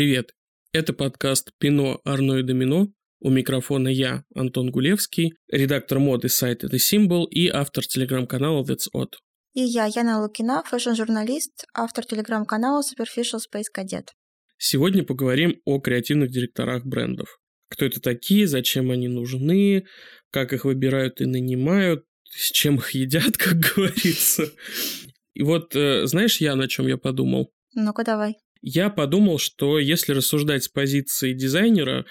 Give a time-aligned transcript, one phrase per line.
[0.00, 0.34] Привет!
[0.72, 2.88] Это подкаст «Пино, Арно и Домино».
[3.20, 9.10] У микрофона я, Антон Гулевский, редактор моды сайта The Symbol и автор телеграм-канала That's Odd.
[9.52, 14.06] И я, Яна Лукина, фэшн-журналист, автор телеграм-канала Superficial Space Cadet.
[14.56, 17.38] Сегодня поговорим о креативных директорах брендов.
[17.68, 19.84] Кто это такие, зачем они нужны,
[20.30, 24.50] как их выбирают и нанимают, с чем их едят, как говорится.
[25.34, 27.52] И вот, э, знаешь, я на чем я подумал?
[27.74, 28.36] Ну-ка давай.
[28.62, 32.04] Я подумал, что если рассуждать с позиции дизайнера,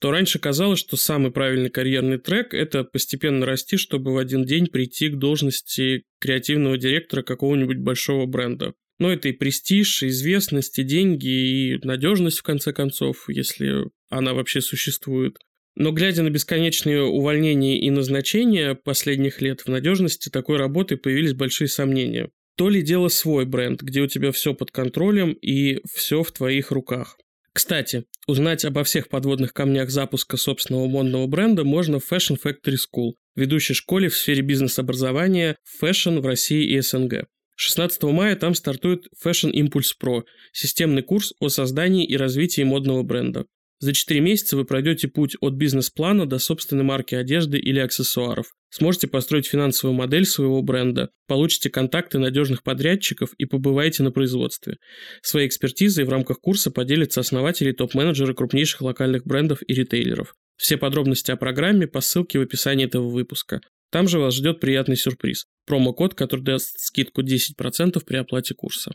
[0.00, 4.66] то раньше казалось, что самый правильный карьерный трек– это постепенно расти, чтобы в один день
[4.66, 8.74] прийти к должности креативного директора какого-нибудь большого бренда.
[8.98, 14.34] Но это и престиж, и известность, и деньги, и надежность, в конце концов, если она
[14.34, 15.38] вообще существует.
[15.74, 21.66] Но глядя на бесконечные увольнения и назначения последних лет, в надежности такой работы появились большие
[21.66, 22.28] сомнения.
[22.56, 26.70] То ли дело свой бренд, где у тебя все под контролем и все в твоих
[26.70, 27.18] руках.
[27.52, 33.12] Кстати, узнать обо всех подводных камнях запуска собственного модного бренда можно в Fashion Factory School,
[33.36, 37.26] ведущей школе в сфере бизнес-образования фэшн в России и СНГ.
[37.56, 43.46] 16 мая там стартует Fashion Impulse Pro– системный курс о создании и развитии модного бренда.
[43.84, 48.46] За 4 месяца вы пройдете путь от бизнес-плана до собственной марки одежды или аксессуаров.
[48.70, 54.78] Сможете построить финансовую модель своего бренда, получите контакты надежных подрядчиков и побываете на производстве.
[55.20, 60.32] Своей экспертизой в рамках курса поделятся основатели и топ-менеджеры крупнейших локальных брендов и ритейлеров.
[60.56, 63.60] Все подробности о программе по ссылке в описании этого выпуска.
[63.90, 65.44] Там же вас ждет приятный сюрприз.
[65.66, 68.92] Промокод, который даст скидку 10% при оплате курса.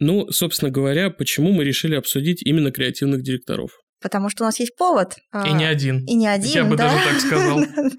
[0.00, 3.83] Ну, собственно говоря, почему мы решили обсудить именно креативных директоров?
[4.04, 5.16] Потому что у нас есть повод.
[5.46, 6.04] И не один.
[6.04, 6.90] И не один, Я бы да?
[6.90, 7.60] даже так сказал.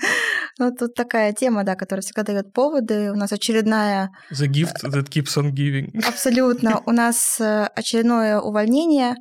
[0.58, 3.12] Ну, тут такая тема, да, которая всегда дает поводы.
[3.12, 4.12] У нас очередная...
[4.32, 6.02] The gift that keeps on giving.
[6.08, 6.82] Абсолютно.
[6.86, 9.16] У нас э, очередное увольнение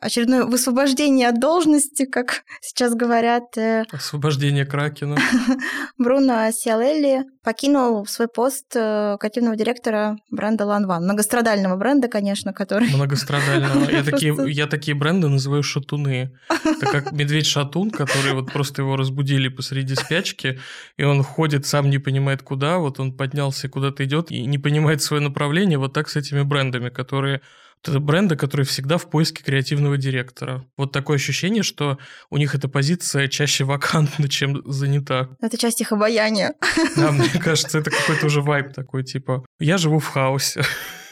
[0.00, 3.56] очередное высвобождение от должности, как сейчас говорят.
[3.56, 5.16] э, Освобождение Кракена.
[5.98, 11.04] Бруно Сиалелли покинул свой пост э, креативного директора бренда Ланван.
[11.04, 12.88] Многострадального бренда, конечно, который...
[12.94, 13.90] Многострадального.
[13.90, 16.32] Я такие, я такие бренды называю шатуны.
[16.64, 20.58] Это как медведь-шатун, который вот просто его разбудили посреди спячки,
[20.96, 24.58] и он ходит, сам не понимает куда, вот он поднялся и куда-то идет, и не
[24.58, 27.42] понимает свое направление, вот так с этими брендами, которые
[27.82, 30.66] это бренды, которые всегда в поиске креативного директора.
[30.76, 31.98] Вот такое ощущение, что
[32.28, 35.28] у них эта позиция чаще вакантна, чем занята.
[35.40, 36.54] Это часть их обаяния.
[36.96, 40.62] Да, мне кажется, это какой-то уже вайб такой, типа, я живу в хаосе.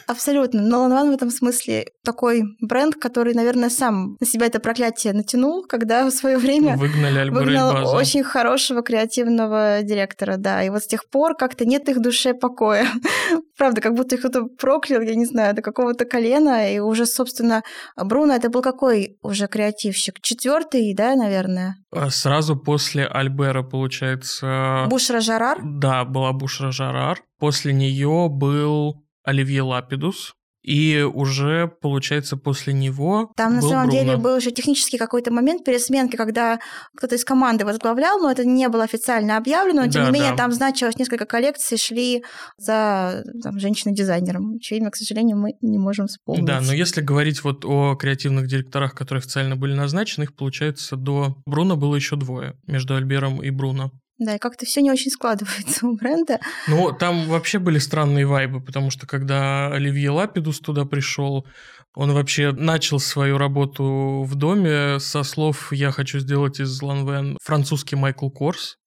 [0.09, 0.63] Абсолютно.
[0.63, 5.63] Но Ланван в этом смысле такой бренд, который, наверное, сам на себя это проклятие натянул,
[5.69, 7.95] когда в свое время Выгнали Альбера выгнал Эльбаза.
[7.95, 10.63] очень хорошего креативного директора, да.
[10.63, 12.87] И вот с тех пор как-то нет их душе покоя.
[13.57, 16.73] Правда, как будто их кто-то проклял, я не знаю, до какого-то колена.
[16.73, 17.61] И уже, собственно,
[17.95, 20.21] Бруно это был какой уже креативщик?
[20.21, 21.75] Четвертый, да, наверное?
[21.91, 24.85] А Сразу после Альбера, получается...
[24.89, 25.59] Бушра Жарар?
[25.63, 27.21] Да, была Бушра Жарар.
[27.37, 30.33] После нее был Оливье Лапидус.
[30.61, 34.23] И уже, получается, после него Там на самом деле Бруно.
[34.23, 36.59] был еще технический какой-то момент пересменки, когда
[36.97, 40.31] кто-то из команды возглавлял, но это не было официально объявлено, но тем Да, не менее
[40.31, 40.37] да.
[40.37, 42.25] там значилось несколько коллекций шли
[42.57, 46.45] за там, женщиной-дизайнером, чье имя, к сожалению, мы не можем вспомнить.
[46.45, 51.37] Да, но если говорить вот о креативных директорах, которые официально были назначены, их, получается, до
[51.45, 53.91] Бруно было еще двое, между Альбером и Бруно.
[54.19, 56.39] Да, и как-то все не очень складывается у бренда.
[56.67, 61.47] Ну, там вообще были странные вайбы, потому что когда Оливье Лапидус туда пришел,
[61.95, 67.95] он вообще начал свою работу в доме со слов «Я хочу сделать из Ланвен французский
[67.95, 68.77] Майкл Корс».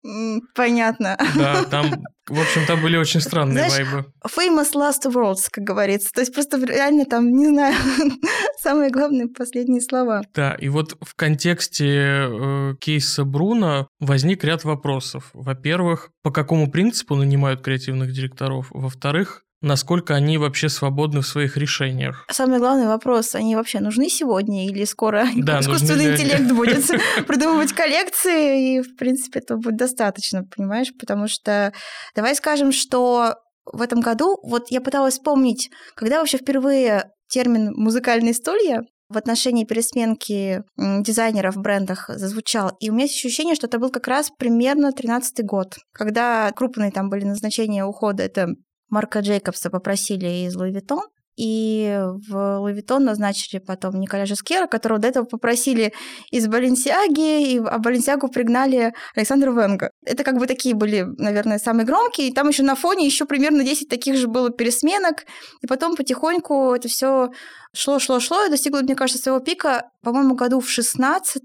[0.55, 1.17] Понятно.
[1.37, 4.13] Да, там, в общем, там были очень странные Знаешь, вайбы.
[4.25, 6.11] Famous last words, как говорится.
[6.13, 7.75] То есть просто реально там, не знаю,
[8.61, 10.23] самые главные последние слова.
[10.35, 15.31] Да, и вот в контексте э, кейса Бруно возник ряд вопросов.
[15.33, 18.69] Во-первых, по какому принципу нанимают креативных директоров?
[18.71, 22.27] Во-вторых, насколько они вообще свободны в своих решениях?
[22.31, 26.23] Самый главный вопрос, они вообще нужны сегодня или скоро Да, искусственный ли они?
[26.23, 26.85] интеллект будет
[27.27, 30.93] придумывать коллекции, и, в принципе, этого будет достаточно, понимаешь?
[30.99, 31.73] Потому что
[32.15, 38.35] давай скажем, что в этом году, вот я пыталась вспомнить, когда вообще впервые термин «музыкальные
[38.35, 42.73] стулья» в отношении пересменки дизайнеров в брендах зазвучал.
[42.81, 46.91] И у меня есть ощущение, что это был как раз примерно 13 год, когда крупные
[46.91, 48.23] там были назначения ухода.
[48.23, 48.49] Это
[48.93, 51.01] Марка Джейкобса попросили из Louis Vuitton,
[51.35, 51.99] и
[52.29, 55.95] в Лавитон назначили потом Николя Жескера, которого до этого попросили
[56.31, 59.93] из Баленсиаги, и, а Баленсиагу пригнали Александра Венга.
[60.05, 62.29] Это как бы такие были, наверное, самые громкие.
[62.29, 65.25] И там еще на фоне еще примерно 10 таких же было пересменок.
[65.63, 67.31] И потом потихоньку это все
[67.75, 71.43] шло, шло, шло, и достигло, мне кажется, своего пика, по-моему, году в 16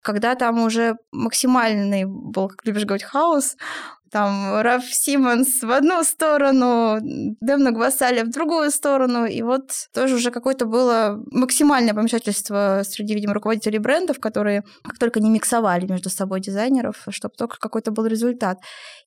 [0.00, 3.56] когда там уже максимальный был, как любишь говорить, хаос,
[4.10, 6.98] там Раф Симмонс в одну сторону,
[7.40, 13.34] Демна Гвасаля в другую сторону, и вот тоже уже какое-то было максимальное помешательство среди, видимо,
[13.34, 18.58] руководителей брендов, которые как только не миксовали между собой дизайнеров, чтобы только какой-то был результат.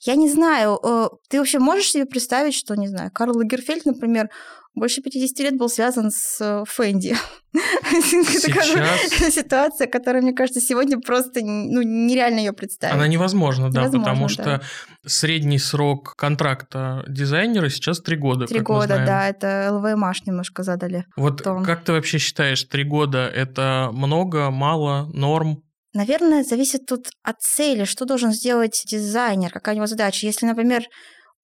[0.01, 4.29] Я не знаю, э, ты вообще можешь себе представить, что, не знаю, Карл Лагерфельд, например,
[4.73, 7.15] больше 50 лет был связан с э, Фэнди.
[7.91, 12.95] Это ситуация, которая, мне кажется, сегодня просто ну, нереально ее представить.
[12.95, 14.33] Она невозможна, да, невозможно, потому да.
[14.33, 14.61] что
[15.05, 18.45] средний срок контракта дизайнера сейчас три года.
[18.45, 21.05] Три года, да, это ЛВМАШ немножко задали.
[21.17, 21.65] Вот тон.
[21.65, 25.63] как ты вообще считаешь, три года это много, мало, норм?
[25.93, 30.25] Наверное, зависит тут от цели, что должен сделать дизайнер, какая у него задача.
[30.25, 30.83] Если, например,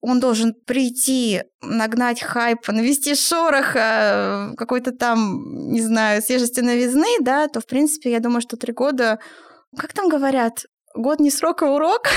[0.01, 7.59] он должен прийти, нагнать хайп, навести шороха, какой-то там, не знаю, свежести новизны, да, то,
[7.59, 9.19] в принципе, я думаю, что три года...
[9.77, 10.65] Как там говорят?
[10.97, 12.09] Год не срок, а урок.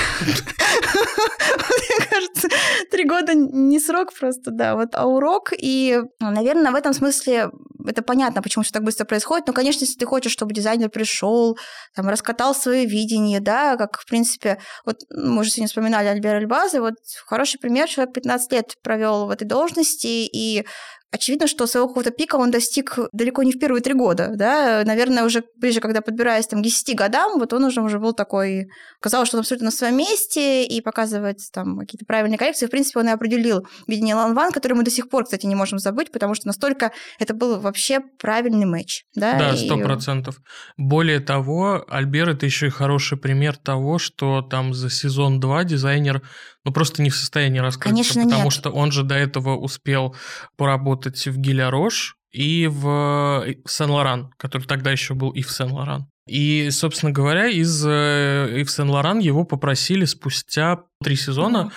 [1.69, 2.47] Мне кажется,
[2.89, 5.51] три года не срок просто, да, вот, а урок.
[5.57, 7.51] И, наверное, в этом смысле
[7.87, 9.47] это понятно, почему все так быстро происходит.
[9.47, 11.57] Но, конечно, если ты хочешь, чтобы дизайнер пришел,
[11.95, 16.81] там, раскатал свое видение, да, как, в принципе, вот мы уже сегодня вспоминали Альбера Альбазы,
[16.81, 16.95] вот
[17.25, 20.65] хороший пример, человек 15 лет провел в этой должности, и
[21.11, 25.25] Очевидно, что своего какого-то пика он достиг далеко не в первые три года, да, наверное,
[25.25, 28.69] уже ближе, когда подбираясь там, к 10 годам, вот он уже, уже был такой,
[29.01, 32.65] казалось, что он абсолютно на своем месте и показывает там какие-то правильные коррекции.
[32.65, 35.55] В принципе, он и определил видение Лан Ван, который мы до сих пор, кстати, не
[35.55, 39.03] можем забыть, потому что настолько это был вообще правильный матч.
[39.13, 40.37] Да, да сто процентов.
[40.37, 40.41] И...
[40.81, 46.21] Более того, Альбер– это еще и хороший пример того, что там за сезон 2 дизайнер
[46.65, 48.53] ну, просто не в состоянии раскрыться, Конечно, потому нет.
[48.53, 50.15] что он же до этого успел
[50.57, 56.07] поработать в Гиля Рош и в э, Сен-Лоран, который тогда еще был и в Сен-Лоран.
[56.27, 61.71] И, собственно говоря, из Ив Сен-Лоран его попросили спустя три сезона,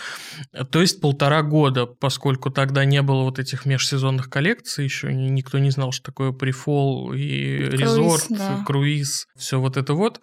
[0.52, 0.64] mm-hmm.
[0.66, 5.70] то есть полтора года, поскольку тогда не было вот этих межсезонных коллекций, еще никто не
[5.70, 8.64] знал, что такое pre-fall и круиз, resort, да.
[8.66, 10.20] круиз, все вот это вот.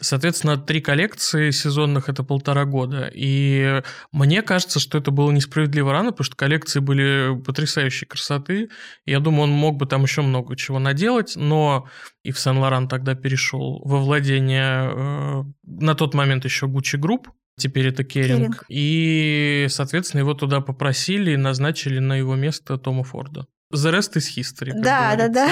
[0.00, 3.10] Соответственно, три коллекции сезонных это полтора года.
[3.12, 3.82] И
[4.12, 8.68] мне кажется, что это было несправедливо рано, потому что коллекции были потрясающей красоты.
[9.06, 11.88] Я думаю, он мог бы там еще много чего наделать, но
[12.22, 17.28] и в Saint Laurent тогда перешел во владение э, на тот момент еще Gucci Group,
[17.60, 18.38] теперь это Керинг.
[18.38, 18.64] Керинг.
[18.68, 23.46] И, соответственно, его туда попросили и назначили на его место Тома Форда.
[23.72, 24.72] The rest is history.
[24.74, 25.48] Да, да, да.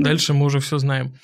[0.00, 1.14] Дальше мы уже все знаем.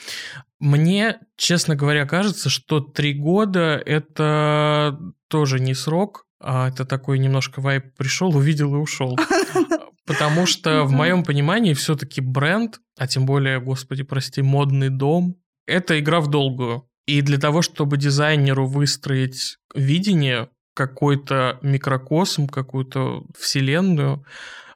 [0.60, 4.98] Мне, честно говоря, кажется, что три года это
[5.28, 9.18] тоже не срок, а это такой немножко вайп пришел, увидел и ушел.
[10.06, 15.36] Потому что в моем понимании все-таки бренд, а тем более, господи, прости, модный дом,
[15.66, 16.88] это игра в долгую.
[17.06, 24.24] И для того, чтобы дизайнеру выстроить видение, какой-то микрокосм, какую-то вселенную,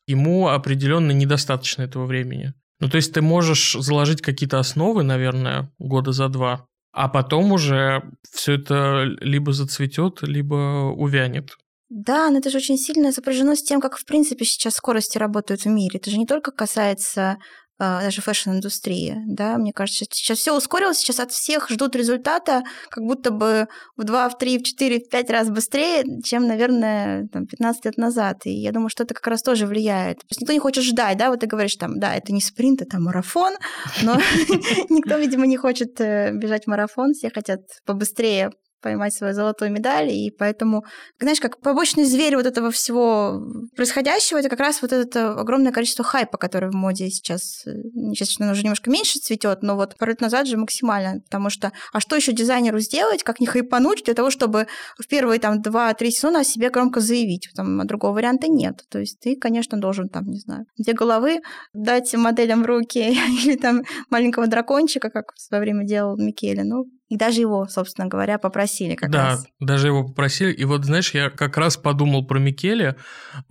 [0.07, 2.55] ему определенно недостаточно этого времени.
[2.81, 8.03] Ну, то есть ты можешь заложить какие-то основы, наверное, года за два, а потом уже
[8.33, 11.57] все это либо зацветет, либо увянет.
[11.91, 15.63] Да, но это же очень сильно сопряжено с тем, как, в принципе, сейчас скорости работают
[15.63, 15.99] в мире.
[15.99, 17.37] Это же не только касается
[17.81, 23.31] даже фэшн-индустрии, да, мне кажется, сейчас все ускорилось, сейчас от всех ждут результата как будто
[23.31, 27.87] бы в 2, в 3, в 4, в 5 раз быстрее, чем, наверное, там, 15
[27.87, 28.45] лет назад.
[28.45, 30.19] И я думаю, что это как раз тоже влияет.
[30.19, 32.83] То есть никто не хочет ждать, да, вот ты говоришь, там, да, это не спринт,
[32.83, 33.55] это марафон,
[34.03, 34.17] но
[34.91, 40.31] никто, видимо, не хочет э, бежать марафон, все хотят побыстрее поймать свою золотую медаль, и
[40.31, 40.85] поэтому,
[41.21, 43.41] знаешь, как побочный зверь вот этого всего
[43.77, 47.71] происходящего, это как раз вот это огромное количество хайпа, которое в моде сейчас, э,
[48.15, 51.73] сейчас он уже немножко меньше цветет, но вот пару лет назад же максимально, потому что,
[51.93, 54.67] а что еще дизайнеру сделать, как не хайпануть для того, чтобы
[54.99, 58.99] в первые там два-три сезона о себе громко заявить, там а другого варианта нет, то
[58.99, 61.41] есть ты, конечно, должен там, не знаю, две головы
[61.73, 62.99] дать моделям в руки
[63.45, 68.07] или там маленького дракончика, как в свое время делал Микеле, ну, и даже его, собственно
[68.07, 69.43] говоря, попросили как да, раз.
[69.59, 70.53] Да, даже его попросили.
[70.53, 72.95] И вот, знаешь, я как раз подумал про Микеле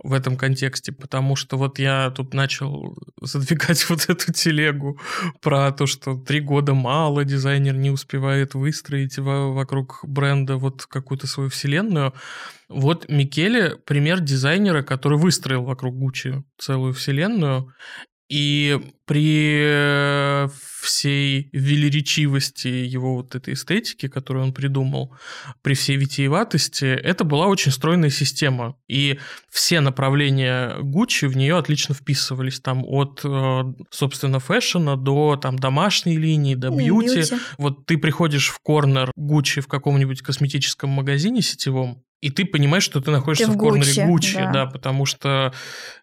[0.02, 4.98] в этом контексте, потому что вот я тут начал задвигать вот эту телегу
[5.42, 11.50] про то, что три года мало, дизайнер не успевает выстроить вокруг бренда вот какую-то свою
[11.50, 12.14] вселенную.
[12.70, 17.74] Вот Микеле пример дизайнера, который выстроил вокруг Гуччи целую вселенную,
[18.30, 20.48] И при
[20.80, 25.12] всей велеречивости его вот этой эстетики, которую он придумал,
[25.62, 28.76] при всей витиеватости, это была очень стройная система.
[28.86, 29.18] И
[29.50, 32.60] все направления Гуччи в нее отлично вписывались.
[32.60, 37.16] Там от, э, собственно, фэшена до там, домашней линии, до бьюти.
[37.16, 37.34] бьюти.
[37.58, 43.00] Вот ты приходишь в корнер Гуччи в каком-нибудь косметическом магазине сетевом, и ты понимаешь, что
[43.00, 44.52] ты находишься ты в, в корнере Гуччи, да.
[44.52, 45.52] да, потому что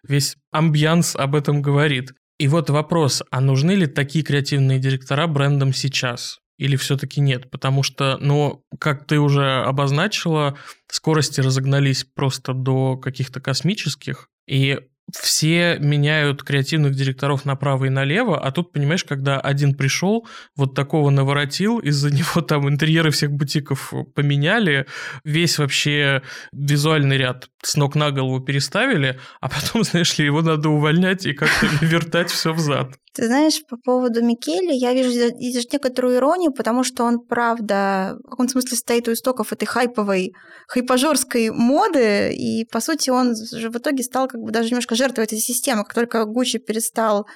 [0.02, 2.12] весь амбианс об этом говорит.
[2.38, 6.38] И вот вопрос, а нужны ли такие креативные директора брендам сейчас?
[6.56, 7.50] Или все-таки нет?
[7.50, 10.56] Потому что, ну, как ты уже обозначила,
[10.88, 14.80] скорости разогнались просто до каких-то космических, и
[15.16, 21.10] все меняют креативных директоров направо и налево, а тут, понимаешь, когда один пришел, вот такого
[21.10, 24.86] наворотил, из-за него там интерьеры всех бутиков поменяли,
[25.24, 26.22] весь вообще
[26.52, 31.32] визуальный ряд с ног на голову переставили, а потом, знаешь ли, его надо увольнять и
[31.32, 32.92] как-то вертать все взад.
[33.14, 38.30] Ты знаешь, по поводу Микеле я вижу здесь некоторую иронию, потому что он, правда, в
[38.30, 40.34] каком-то смысле стоит у истоков этой хайповой,
[40.68, 45.24] хайпажорской моды, и, по сути, он же в итоге стал как бы даже немножко жертвой
[45.24, 45.84] этой системы.
[45.84, 47.26] Как только Гуччи перестал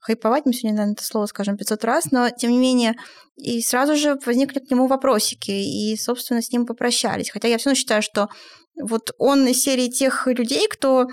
[0.00, 2.94] хайповать, мы сегодня, наверное, это слово скажем 500 раз, но, тем не менее,
[3.36, 7.30] и сразу же возникли к нему вопросики, и, собственно, с ним попрощались.
[7.30, 8.28] Хотя я все равно считаю, что
[8.80, 11.06] вот он из серии тех людей, кто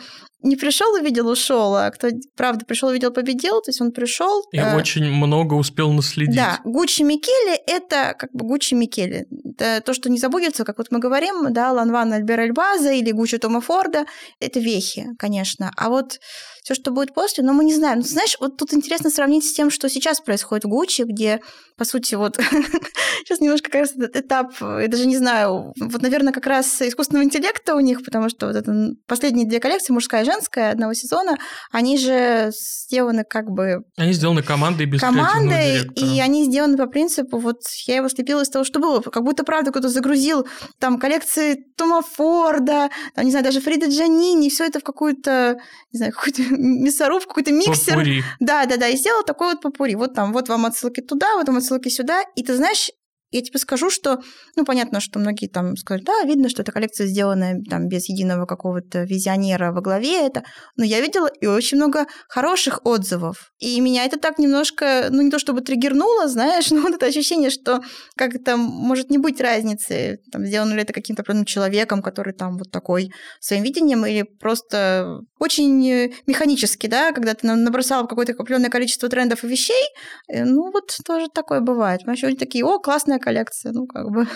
[0.44, 4.44] не пришел, увидел, ушел, а кто, правда, пришел, увидел, победил, то есть он пришел.
[4.52, 6.36] И э, очень много успел наследить.
[6.36, 9.26] Да, Гуччи Микеле– это как бы Гуччи Микеле.
[9.46, 13.38] Это то, что не забудется, как вот мы говорим, да, Ланван Альбер Альбаза или Гуччи
[13.38, 14.06] Тома Форда–
[14.40, 15.72] это вехи, конечно.
[15.78, 16.20] А вот
[16.64, 18.00] все, что будет после, но мы не знаем.
[18.00, 21.42] Ну, знаешь, вот тут интересно сравнить с тем, что сейчас происходит в Гуччи, где,
[21.78, 22.38] по сути, вот
[23.26, 27.26] сейчас немножко как раз этот этап, я даже не знаю, вот, наверное, как раз искусственного
[27.26, 28.74] интеллекта у них, потому что вот это
[29.08, 31.38] последние две коллекции, мужская и женская, одного сезона,
[31.72, 33.84] они же сделаны как бы...
[33.98, 38.50] Они сделаны командой без Командой, и они сделаны по принципу, вот я его слепила из
[38.50, 40.48] того, что было, как будто, правда, кто-то загрузил
[40.80, 45.58] там коллекции Тома Форда, там, не знаю, даже Фрида Джанини, все это в какую-то,
[45.92, 47.94] не знаю, какую-то мясорубку, какой-то миксер.
[47.94, 48.24] Попури.
[48.40, 49.96] Да, да, да, и сделал такой вот попури.
[49.96, 52.24] Вот там, вот вам отсылки туда, вот вам отсылки сюда.
[52.36, 52.90] И ты знаешь,
[53.34, 54.20] я тебе скажу, что,
[54.56, 58.46] ну, понятно, что многие там скажут, да, видно, что эта коллекция сделана там без единого
[58.46, 60.44] какого-то визионера во главе это,
[60.78, 63.52] но я видела и очень много хороших отзывов.
[63.60, 67.50] И меня это так немножко, ну, не то чтобы триггернуло, знаешь, но вот это ощущение,
[67.50, 67.82] что
[68.16, 72.58] как то может не быть разницы, там, сделано ли это каким-то определенным человеком, который там
[72.58, 79.10] вот такой своим видением, или просто очень механически, да, когда ты набросал какое-то определенное количество
[79.10, 79.84] трендов и вещей,
[80.28, 82.02] э, ну, вот тоже такое бывает.
[82.06, 84.28] Вообще такие, о, классная коллекция, ну как бы.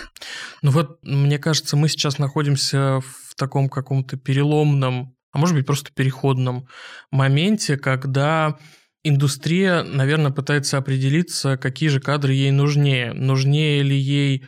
[0.61, 5.91] Ну вот, мне кажется, мы сейчас находимся в таком каком-то переломном, а может быть просто
[5.93, 6.67] переходном
[7.11, 8.57] моменте, когда
[9.03, 13.13] индустрия, наверное, пытается определиться, какие же кадры ей нужнее.
[13.13, 14.45] Нужнее ли ей,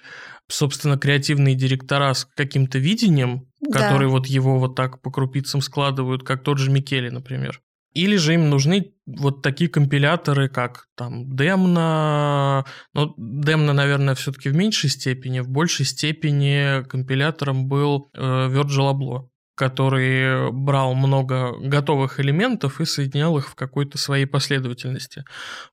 [0.47, 3.79] собственно, креативные директора с каким-то видением, да.
[3.79, 7.61] которые вот его вот так по крупицам складывают, как тот же Микеле, например.
[7.93, 14.55] Или же им нужны вот такие компиляторы, как там Demna, ну, Demna, наверное, все-таки в
[14.55, 19.29] меньшей степени, в большей степени компилятором был э, Virgil Abloh
[19.59, 25.25] который брал много готовых элементов и соединял их в какой-то своей последовательности.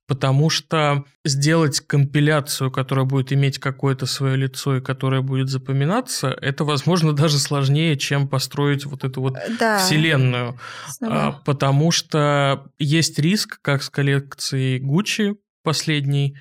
[0.09, 6.65] Потому что сделать компиляцию, которая будет иметь какое-то свое лицо и которая будет запоминаться, это,
[6.65, 9.79] возможно, даже сложнее, чем построить вот эту вот да.
[9.79, 10.59] вселенную.
[10.89, 11.41] Снова.
[11.45, 16.37] Потому что есть риск, как с коллекцией Гуччи, последней,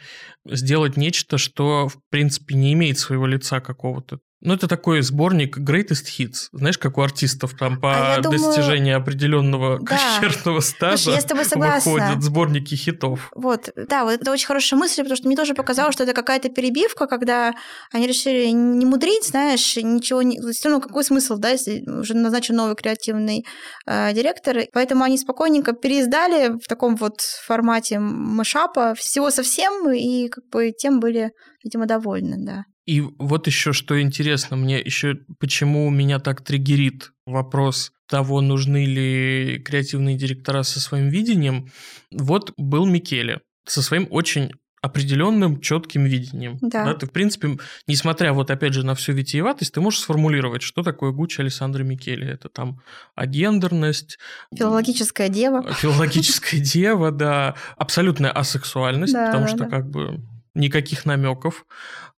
[0.45, 4.19] сделать нечто, что, в принципе, не имеет своего лица какого-то.
[4.45, 6.49] Ну, это такой сборник Greatest Hits.
[6.51, 9.01] Знаешь, как у артистов там по а достижению думаю...
[9.01, 9.97] определенного да.
[9.97, 11.91] концертного стажа Слушай, я с тобой согласна.
[11.91, 13.31] выходят сборники хитов.
[13.35, 16.49] Вот, да, вот это очень хорошая мысль, потому что мне тоже показалось, что это какая-то
[16.49, 17.55] перебивка, когда
[17.91, 20.39] они решили не мудрить, знаешь, ничего не...
[20.63, 23.45] Равно какой смысл, да, если уже назначен новый креативный
[23.87, 24.57] э, директор.
[24.73, 30.99] Поэтому они спокойненько переиздали в таком вот формате мышапа всего совсем, и как бы тем
[30.99, 31.31] были,
[31.63, 32.63] видимо, довольны, да.
[32.85, 39.59] И вот еще что интересно, мне еще почему меня так триггерит вопрос того, нужны ли
[39.65, 41.71] креативные директора со своим видением.
[42.11, 44.51] Вот был Микеле со своим очень
[44.85, 46.59] определенным четким видением.
[46.61, 46.85] Да.
[46.85, 46.93] да.
[46.93, 51.11] Ты, в принципе, несмотря вот опять же на всю витиеватость, ты можешь сформулировать, что такое
[51.11, 52.27] Гуччи Александра Микеле.
[52.27, 52.81] Это там
[53.15, 54.19] агендерность.
[54.55, 55.73] Филологическая дева.
[55.73, 57.55] Филологическая дева, да.
[57.77, 60.21] Абсолютная асексуальность, потому что как бы
[60.55, 61.65] никаких намеков,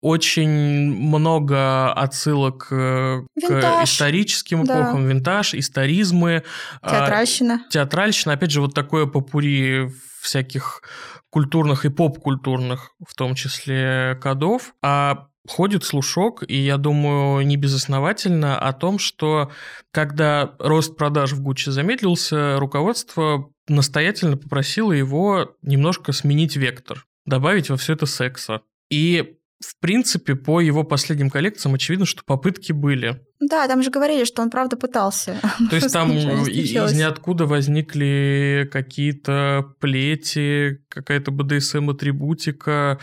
[0.02, 3.82] очень много отсылок э, Винтаж.
[3.82, 5.10] к историческим эпохам, Да.
[5.14, 6.44] винтаж, историзмы.
[6.82, 7.64] а, Театральщина.
[7.70, 10.82] театральщина, опять же, вот такое попури всяких
[11.30, 14.74] культурных и поп-культурных, в том числе, кодов.
[14.82, 19.52] А ходит слушок, и я думаю, не безосновательно, о том, что
[19.92, 27.78] когда рост продаж в Гуччи замедлился, руководство настоятельно попросило его немножко сменить вектор, добавить во
[27.78, 28.62] все это секса.
[28.90, 33.22] И в принципе, по его последним коллекциям очевидно, что попытки были.
[33.40, 35.40] Да, там же говорили, что он правда пытался.
[35.70, 43.00] То есть там не из ниоткуда возникли какие-то плети, какая-то БДСМ-атрибутика.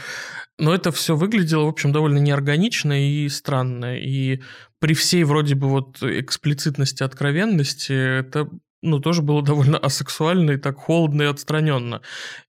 [0.58, 3.98] Но это все выглядело, в общем, довольно неорганично и странно.
[3.98, 4.42] И
[4.78, 8.48] при всей вроде бы вот эксплицитности, откровенности, это
[8.82, 12.02] ну, тоже было довольно асексуально и так холодно и отстраненно.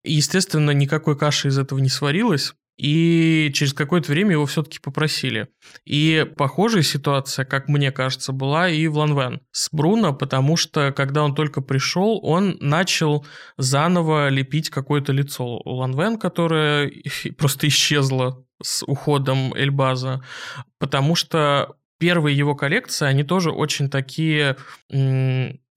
[0.04, 2.54] И, естественно, никакой каши из этого не сварилось.
[2.76, 5.48] И через какое-то время его все-таки попросили.
[5.86, 11.24] И похожая ситуация, как мне кажется, была и в Ланвен с Бруно, потому что, когда
[11.24, 13.26] он только пришел, он начал
[13.58, 16.92] заново лепить какое-то лицо Ланвен, которое
[17.38, 20.24] просто исчезло с уходом Эльбаза,
[20.80, 24.58] потому что первые его коллекции, они тоже очень такие...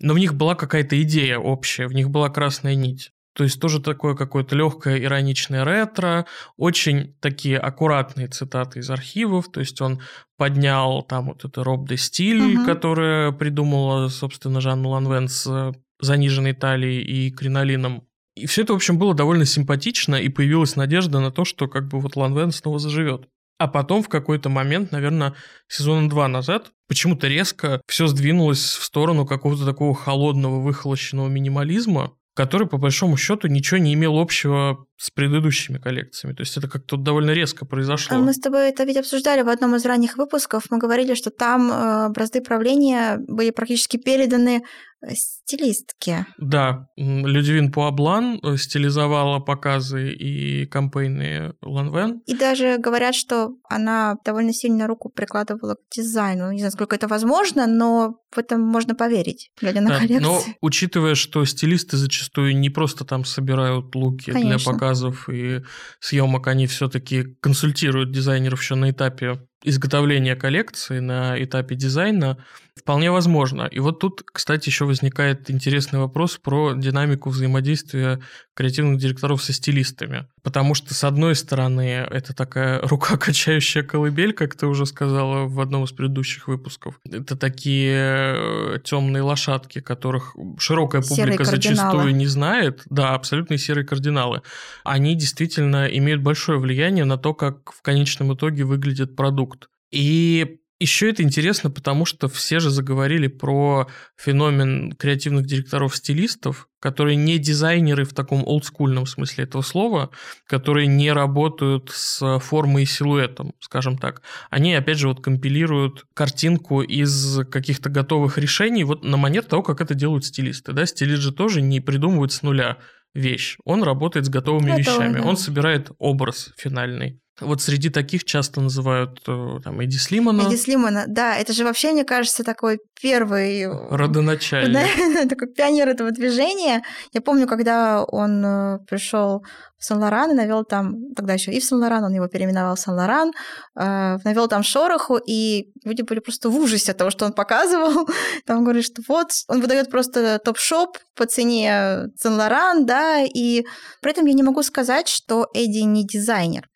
[0.01, 3.13] Но в них была какая-то идея общая, в них была красная нить.
[3.35, 6.25] То есть тоже такое какое-то легкое ироничное ретро,
[6.57, 10.01] очень такие аккуратные цитаты из архивов, то есть он
[10.39, 12.65] поднял там вот это Роб де Стиль, Мгм.
[12.65, 18.05] которое придумала, собственно, Жанна Ланвен с э, заниженной талией и кринолином.
[18.37, 21.89] И все это, в общем, было довольно симпатично, и появилась надежда на то, что как
[21.89, 23.29] бы вот Ланвен снова заживет.
[23.59, 25.35] А потом в какой-то момент, наверное,
[25.69, 32.69] сезона два назад, почему-то резко все сдвинулось в сторону какого-то такого холодного, выхолощенного минимализма, который,
[32.69, 36.35] по большому счету, ничего не имел общего с предыдущими коллекциями.
[36.35, 38.15] То есть это как-то довольно резко произошло.
[38.15, 40.65] А Мы с тобой это ведь обсуждали в одном из ранних выпусков.
[40.69, 44.65] Мы говорили, что там э, бразды правления были практически переданы
[45.07, 46.27] э, стилистке.
[46.39, 52.21] Да, м, Людивин Пуаблан э, стилизовала показы и кампейны Ланвен.
[52.27, 56.51] И даже говорят, что она довольно сильно руку прикладывала к дизайну.
[56.53, 60.23] Не знаю, сколько это возможно, но в этом можно поверить, глядя на Да, коллекции.
[60.23, 64.73] но учитывая, что стилисты зачастую не просто там собирают луки для Конечно.
[64.73, 65.63] показов и
[66.01, 72.39] съемок, они все-таки консультируют дизайнеров еще на этапе изготовления коллекции, на этапе дизайна,
[72.75, 73.63] вполне возможно.
[73.71, 78.21] И вот тут, кстати, еще возникает интересный вопрос про динамику взаимодействия
[78.57, 80.27] креативных директоров со стилистами.
[80.43, 85.61] Потому что, с одной стороны, это такая рука качающая колыбель, как ты уже сказала в
[85.61, 86.99] одном из предыдущих выпусков.
[87.05, 92.83] Это такие темные лошадки, которых широкая публика зачастую не знает.
[92.89, 94.41] Да, абсолютные серые кардиналы.
[94.85, 99.69] Они действительно имеют большое влияние на то, как в конечном итоге выглядит продукт.
[99.91, 107.39] И еще это интересно, потому что все же заговорили про феномен креативных директоров-стилистов, которые не
[107.39, 110.11] дизайнеры в таком олдскульном смысле этого слова,
[110.47, 114.23] которые не работают с формой и силуэтом, скажем так.
[114.51, 119.81] Они, опять же, вот компилируют картинку из каких-то готовых решений, вот на манер того, как
[119.81, 120.73] это делают стилисты.
[120.73, 120.85] Да?
[120.85, 122.79] Стилист же тоже не придумывает с нуля
[123.15, 123.57] вещь.
[123.65, 125.23] Он работает с готовыми Готовый, вещами.
[125.23, 125.29] да.
[125.29, 127.21] Он собирает образ финальный.
[127.41, 131.93] Вот среди таких часто называют э, там Эдди Слимана, Эдди Слимана, да, это же вообще,
[131.93, 133.67] мне кажется, такой первый...
[133.91, 134.77] родоначальник.
[135.17, 136.83] Да, такой пионер этого движения.
[137.13, 139.45] Я помню, когда он э, пришел
[139.79, 143.33] в Сан-Лоран и навел там, тогда еще и в Сан-Лоран, он его переименовал в Сан-Лоран,
[143.79, 148.09] э, навел там шороху, и люди были просто в ужасе от того, что он показывал.
[148.47, 153.65] Там говорит, что вот, он выдает просто топ-шоп по цене Сан-Лоран, да, и
[154.01, 156.67] при этом я не могу сказать, что Эдди не дизайнер.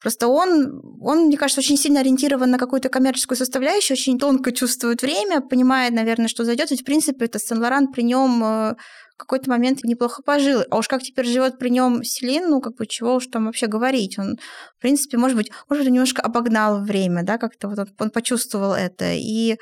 [0.00, 5.02] Просто он, он, мне кажется, очень сильно ориентирован на какую-то коммерческую составляющую, очень тонко чувствует
[5.02, 6.70] время, понимает, наверное, что зайдет.
[6.70, 8.76] Ведь, в принципе, это Сен-Лоран при нем в
[9.16, 10.62] какой-то момент неплохо пожил.
[10.70, 13.66] А уж как теперь живет при нем Селин, ну, как бы, чего уж там вообще
[13.66, 14.16] говорить.
[14.18, 14.38] Он,
[14.76, 18.74] в принципе, может быть, может быть, немножко обогнал время, да, как-то вот он, он почувствовал
[18.74, 19.12] это.
[19.14, 19.56] И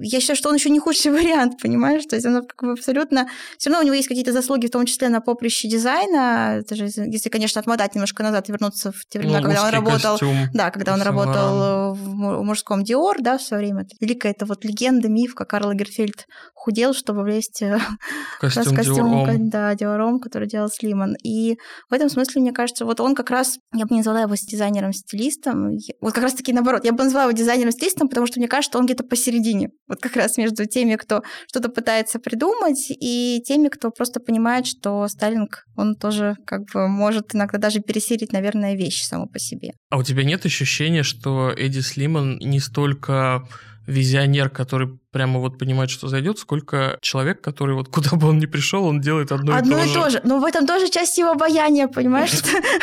[0.00, 2.04] я считаю, что он еще не худший вариант, понимаешь?
[2.06, 3.28] То есть он как бы абсолютно...
[3.58, 6.58] Все равно у него есть какие-то заслуги, в том числе на поприще дизайна.
[6.60, 9.70] Это же, если, конечно, отмотать немножко назад и вернуться в те времена, Ну, когда он
[9.70, 10.18] работал...
[10.18, 13.86] костюм Да, когда он работал в му- мужском Диор, да, в свое время.
[14.00, 17.78] Великая это вот легенда, миф, как Карл Лагерфельд худел, чтобы влезть э,
[18.40, 19.48] в раз костюм костюм, Диором.
[19.48, 21.14] да, Диором, который делал Слиман.
[21.22, 21.56] И
[21.88, 25.78] в этом смысле, мне кажется, вот он как раз, я бы не назвала его дизайнером-стилистом,
[26.00, 28.86] вот как раз-таки наоборот, я бы назвала его дизайнером-стилистом, потому что мне кажется, что он
[28.86, 29.70] где-то посередине.
[29.88, 35.06] Вот как раз между теми, кто что-то пытается придумать, и теми, кто просто понимает, что
[35.08, 39.72] Сталинг, он тоже как бы может иногда даже пересилить, наверное, вещи само по себе.
[39.90, 43.46] А у тебя нет ощущения, что Эдди Слиман не столько
[43.86, 48.46] визионер, который прямо вот понимает, что зайдет, сколько человек, который вот куда бы он ни
[48.46, 50.20] пришел, он делает одно, одно и то и то же.
[50.24, 52.32] Но в этом тоже часть его обаяния, понимаешь?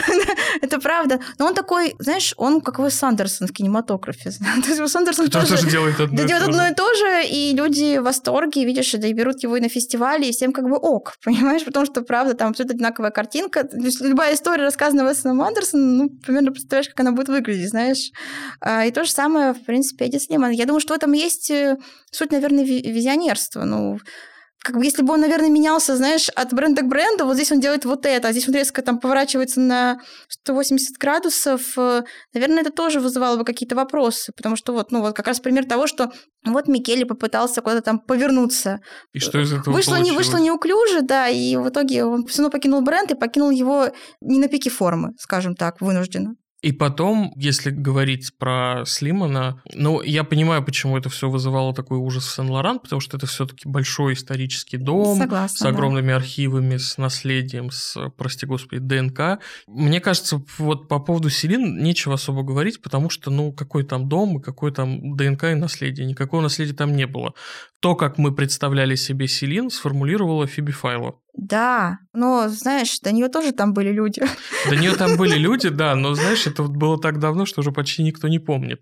[0.62, 1.20] Это правда.
[1.38, 4.32] Но он такой, знаешь, он как Уэс Сандерсон в кинематографе.
[4.64, 8.92] То есть Уэс Андерсон тоже делает одно и то же, и люди в восторге, видишь,
[8.94, 11.64] да и берут его и на фестивале, и всем как бы ок, понимаешь?
[11.64, 13.68] Потому что, правда, там абсолютно одинаковая картинка.
[14.02, 18.12] Любая история, рассказанная Уэсом Андерсоном, ну, примерно представляешь, как она будет выглядеть, знаешь?
[18.62, 20.52] А, и то же самое, в принципе, Эдди Слиман.
[20.52, 21.78] Я думаю, что в этом есть э,
[22.16, 23.64] суть, наверное, визионерства.
[23.64, 24.00] Ну,
[24.66, 27.60] как бы если бы он, наверное, менялся, знаешь, от бренда к бренду, вот здесь он
[27.60, 32.02] делает вот это, а здесь он резко там поворачивается на 180 градусов, э,
[32.34, 35.66] наверное, это тоже вызывало бы какие-то вопросы, потому что вот, ну вот как раз пример
[35.66, 36.12] того, что
[36.44, 38.80] вот Микеле попытался куда-то там повернуться.
[39.14, 40.12] И что из этого вышло, получилось?
[40.12, 43.90] не вышло неуклюже, да, и в итоге он все равно покинул бренд и покинул его
[44.22, 46.38] не на пике формы, скажем так, вынужденно.
[46.66, 52.26] И потом, если говорить про Слимана, ну, я понимаю, почему это все вызывало такой ужас
[52.26, 56.16] в Сен-Лоран, потому что это все-таки большой исторический дом Согласна, с огромными да.
[56.16, 59.38] архивами, с наследием, с, прости господи, ДНК.
[59.68, 64.40] Мне кажется, вот по поводу Селин нечего особо говорить, потому что, ну, какой там дом
[64.40, 66.08] и какой там ДНК и наследие.
[66.08, 67.36] Никакого наследия там не было.
[67.86, 71.20] То, как мы представляли себе Селин, сформулировала Фиби Файло.
[71.38, 74.24] Да, но, знаешь, до нее тоже там были люди.
[74.68, 78.02] До нее там были люди, да, но, знаешь, это было так давно, что уже почти
[78.02, 78.82] никто не помнит.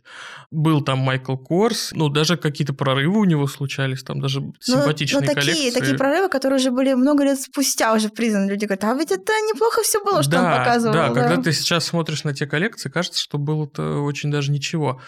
[0.52, 5.28] Был там Майкл Корс, ну, даже какие-то прорывы у него случались, там даже симпатичные но,
[5.28, 5.80] но такие, коллекции.
[5.80, 8.52] такие прорывы, которые уже были много лет спустя уже признаны.
[8.52, 10.94] Люди говорят, а ведь это неплохо все было, что да, он показывал.
[10.94, 15.02] Да, да, когда ты сейчас смотришь на те коллекции, кажется, что было-то очень даже ничего.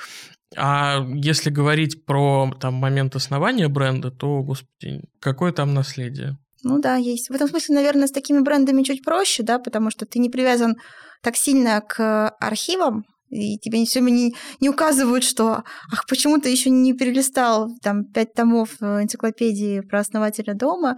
[0.55, 6.37] А если говорить про там момент основания бренда, то, господи, какое там наследие?
[6.63, 7.29] Ну да, есть.
[7.29, 10.75] В этом смысле, наверное, с такими брендами чуть проще, да, потому что ты не привязан
[11.21, 16.69] так сильно к архивам, и тебе все не, не указывают, что ах, почему ты еще
[16.69, 20.97] не перелистал там пять томов энциклопедии про основателя дома.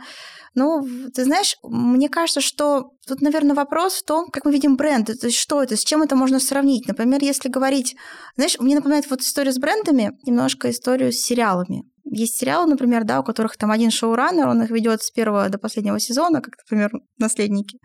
[0.53, 5.07] Ну, ты знаешь, мне кажется, что тут, наверное, вопрос в том, как мы видим бренд.
[5.07, 6.87] То есть что это, с чем это можно сравнить?
[6.87, 7.95] Например, если говорить...
[8.35, 11.83] Знаешь, мне напоминает вот история с брендами немножко историю с сериалами.
[12.09, 15.57] Есть сериалы, например, да, у которых там один шоураннер, он их ведет с первого до
[15.57, 17.79] последнего сезона, как, например, «Наследники».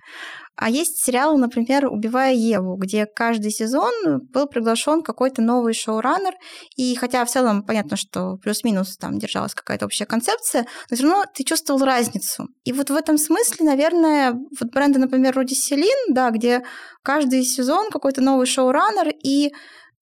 [0.54, 3.92] А есть сериал, например, «Убивая Еву», где каждый сезон
[4.32, 6.34] был приглашен какой-то новый шоураннер,
[6.76, 11.24] и хотя в целом понятно, что плюс-минус там держалась какая-то общая концепция, но все равно
[11.34, 12.48] ты чувствовал разницу.
[12.64, 16.62] И вот в этом смысле, наверное, вот бренды, например, вроде Селин, да, где
[17.02, 19.50] каждый сезон какой-то новый шоураннер, и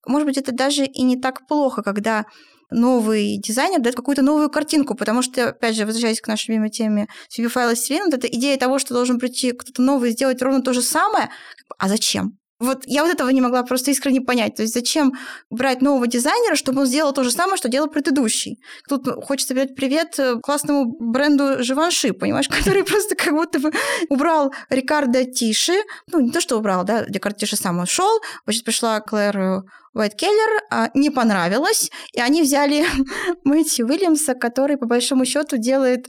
[0.07, 2.25] может быть, это даже и не так плохо, когда
[2.71, 7.07] новый дизайнер дает какую-то новую картинку, потому что, опять же, возвращаясь к нашей любимой теме
[7.29, 10.61] CV файла Селена, вот эта идея того, что должен прийти кто-то новый и сделать ровно
[10.61, 11.29] то же самое,
[11.77, 12.40] а зачем?
[12.61, 14.55] Вот я вот этого не могла просто искренне понять.
[14.55, 15.13] То есть зачем
[15.49, 18.59] брать нового дизайнера, чтобы он сделал то же самое, что делал предыдущий?
[18.87, 23.71] Тут хочется передать привет э, классному бренду Живанши, понимаешь, который просто как будто бы
[24.09, 25.81] убрал Рикардо Тиши.
[26.11, 28.21] Ну, не то, что убрал, да, Рикардо Тиши сам ушел.
[28.45, 32.85] Значит, пришла Клэр Уайт Келлер, а, не понравилось, и они взяли
[33.43, 36.07] Мэтью Уильямса, который, по большому счету, делает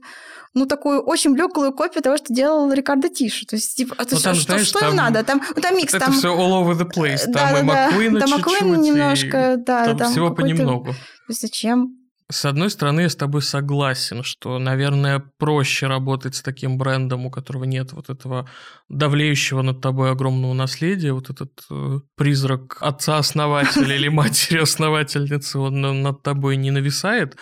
[0.54, 3.46] ну, такую очень блеклую копию того, что делал Рикардо Тишу.
[3.46, 5.24] То есть, типа, это, ну, там, что, знаешь, что там, им надо?
[5.24, 5.94] Там, ну, там микс.
[5.94, 6.14] Это там...
[6.14, 7.24] все all over the place.
[7.24, 9.84] Там да, и да, Маккуина да, чуть-чуть, немножко, да.
[9.86, 10.94] Там, там всего понемногу.
[11.28, 12.01] Зачем?
[12.32, 17.30] С одной стороны, я с тобой согласен, что, наверное, проще работать с таким брендом, у
[17.30, 18.48] которого нет вот этого
[18.88, 26.56] давлеющего над тобой огромного наследия, вот этот э, призрак отца-основателя или матери-основательницы, он над тобой
[26.56, 27.36] не нависает.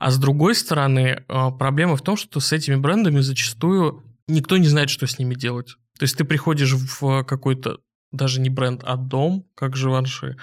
[0.00, 4.66] А с другой стороны, э, проблема в том, что с этими брендами зачастую никто не
[4.66, 5.76] знает, что с ними делать.
[5.98, 7.78] То есть ты приходишь в какой-то
[8.10, 10.36] даже не бренд, а дом, как Живанши,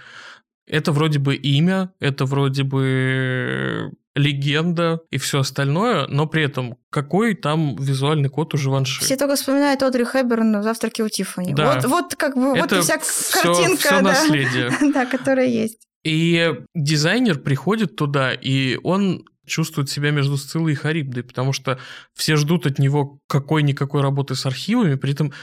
[0.70, 7.36] это вроде бы имя, это вроде бы легенда и все остальное, но при этом какой
[7.36, 9.02] там визуальный код у Живанши?
[9.02, 11.54] Все только вспоминают Одри Хэбберн в «Завтраке у Тиффани».
[11.54, 11.76] Да.
[11.76, 13.78] Вот, вот как бы, это вот вся все, картинка.
[13.78, 14.72] Все да, наследие.
[14.94, 15.80] да, которая есть.
[16.04, 21.80] И дизайнер приходит туда, и он чувствует себя между Сциллой и Харибдой, потому что
[22.14, 25.34] все ждут от него какой-никакой работы с архивами, при этом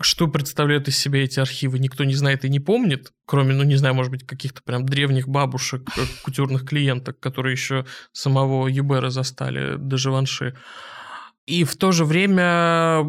[0.00, 3.76] что представляют из себя эти архивы, никто не знает и не помнит, кроме, ну, не
[3.76, 9.76] знаю, может быть, каких-то прям древних бабушек, э, кутюрных клиенток, которые еще самого Юбера застали,
[9.76, 10.56] до Живанши.
[11.46, 13.04] И в то же время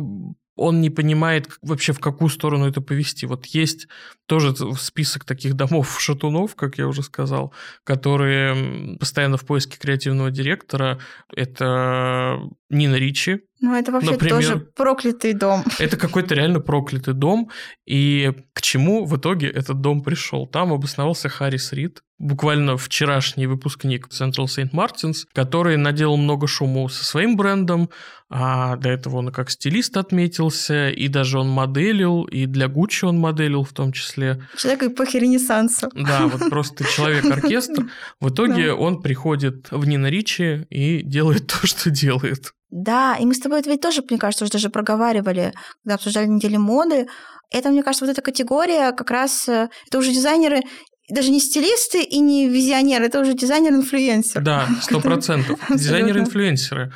[0.56, 3.26] он не понимает вообще, в какую сторону это повести.
[3.26, 3.88] Вот есть
[4.26, 11.00] тоже список таких домов-шатунов, как я уже сказал, которые постоянно в поиске креативного директора.
[11.36, 15.64] Это Нина Ричи, ну, это вообще Например, тоже проклятый дом.
[15.80, 17.50] Это какой-то реально проклятый дом.
[17.88, 20.46] И к чему в итоге этот дом пришел?
[20.46, 27.04] Там обосновался Харрис Рид, буквально вчерашний выпускник Central Saint Martins, который наделал много шума со
[27.04, 27.90] своим брендом,
[28.30, 33.20] а до этого он как стилист отметился, и даже он моделил, и для Гуччи он
[33.20, 34.42] моделил в том числе.
[34.58, 35.90] Человек эпохи Ренессанса.
[35.94, 37.88] Да, вот просто человек-оркестр.
[38.20, 42.55] В итоге он приходит в Нина Ричи и делает то, что делает.
[42.78, 46.28] Да, и мы с тобой это ведь тоже, мне кажется, уже даже проговаривали, когда обсуждали
[46.28, 47.08] недели моды.
[47.50, 49.48] Это, мне кажется, вот эта категория как раз...
[49.48, 50.62] Э, это уже дизайнеры
[51.10, 54.42] даже не стилисты и не визионеры, это уже дизайнер-инфлюенсер.
[54.42, 55.58] Да, сто процентов.
[55.70, 56.92] Дизайнеры-инфлюенсеры.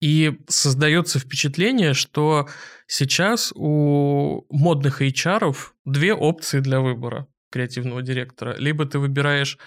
[0.00, 2.48] И создается впечатление, что
[2.86, 8.56] сейчас у модных HR две опции для выбора креативного директора.
[8.56, 9.58] Либо ты выбираешь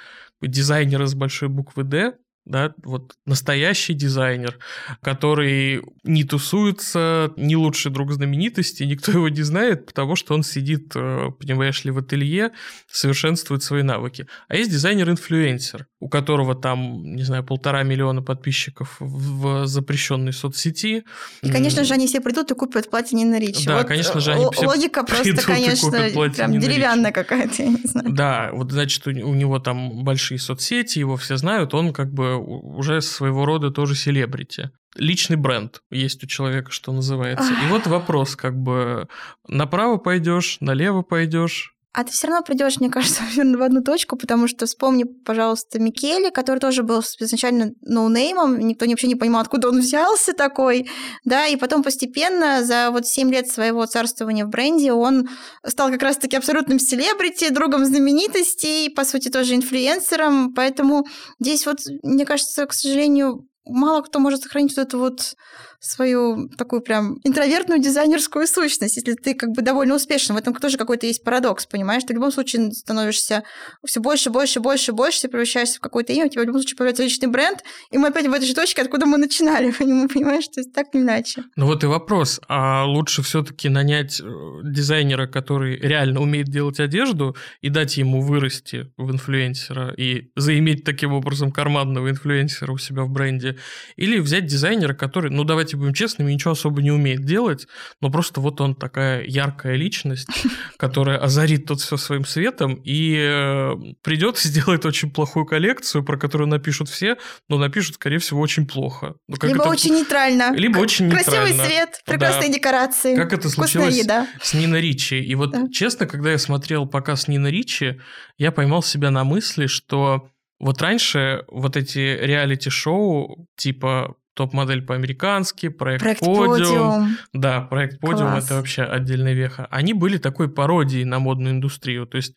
[0.42, 4.58] дизайнера с большой буквы «Д», да, вот настоящий дизайнер,
[5.02, 10.92] который не тусуется, не лучший друг знаменитости, никто его не знает, потому что он сидит,
[10.96, 12.52] э, понимаешь ли, в ателье,
[12.88, 14.28] совершенствует свои навыки.
[14.48, 21.04] А есть дизайнер-инфлюенсер, у которого там, не знаю, полтора миллиона подписчиков в запрещенной соцсети.
[21.42, 23.66] И, конечно же, они все придут и купят платье на Ричи.
[23.66, 28.14] Да, вот конечно же, они все Логика просто, конечно, прям деревянная какая-то, я не знаю.
[28.14, 32.38] Да, вот, значит, у, у него там большие соцсети, его все знают, он как бы
[32.38, 34.70] уже своего рода тоже селебрити.
[34.96, 37.52] Личный бренд есть у человека, что называется.
[37.52, 39.08] И вот вопрос, как бы
[39.48, 44.50] направо пойдешь, налево пойдешь, а ты все равно придешь, мне кажется, в одну точку, потому
[44.50, 49.80] что вспомни, пожалуйста, Микеле, который тоже был изначально ноунеймом, никто вообще не понимал, откуда он
[49.80, 50.90] взялся такой,
[51.24, 55.30] да, и потом постепенно за вот 7 лет своего царствования в бренде он
[55.66, 61.06] стал как раз-таки абсолютным селебрити, другом знаменитостей, по сути, тоже инфлюенсером, поэтому
[61.40, 65.36] здесь вот, мне кажется, к сожалению, мало кто может сохранить вот эту вот
[65.80, 70.36] свою такую прям интровертную дизайнерскую сущность, если ты как бы довольно успешен.
[70.36, 72.04] В этом тоже какой-то есть парадокс, понимаешь?
[72.04, 73.44] Ты в любом случае становишься
[73.86, 76.78] все больше, больше, больше, больше, ты превращаешься в какое-то имя, у тебя в любом случае
[76.78, 80.48] появляется личный бренд, и мы опять в этой же точке, откуда мы начинали, понимаешь?
[80.48, 81.44] То есть так не иначе.
[81.56, 84.26] Ну вот и вопрос, а лучше все таки нанять э,
[84.64, 91.14] дизайнера, который реально умеет делать одежду, и дать ему вырасти в инфлюенсера, и заиметь таким
[91.14, 93.58] образом карманного инфлюенсера у себя в бренде,
[93.96, 97.68] или взять дизайнера, который, ну давайте давайте будем честными, ничего особо не умеет делать,
[98.02, 100.28] но просто вот он такая яркая личность,
[100.78, 106.18] которая озарит тут все своим светом и э, придет и сделает очень плохую коллекцию, про
[106.18, 107.18] которую напишут все,
[107.50, 109.16] но напишут, скорее всего, очень плохо.
[109.28, 109.70] Ну, либо это...
[109.70, 110.54] очень нейтрально.
[110.56, 111.32] Либо очень нейтрально.
[111.32, 112.56] Красивый свет, прекрасные да.
[112.56, 113.16] декорации.
[113.16, 114.28] Как это случилось еда.
[114.42, 115.20] с Ниной Ричи.
[115.20, 115.68] И вот, да.
[115.72, 118.00] честно, когда я смотрел показ Нины Ричи,
[118.38, 126.04] я поймал себя на мысли, что вот раньше вот эти реалити-шоу типа топ-модель по-американски, проект,
[126.04, 126.50] проект Подиум.
[126.50, 127.18] Подиум.
[127.34, 128.46] Да, проект Подиум Класс.
[128.46, 129.68] это вообще отдельная веха.
[129.72, 132.06] Они были такой пародией на модную индустрию.
[132.06, 132.36] То есть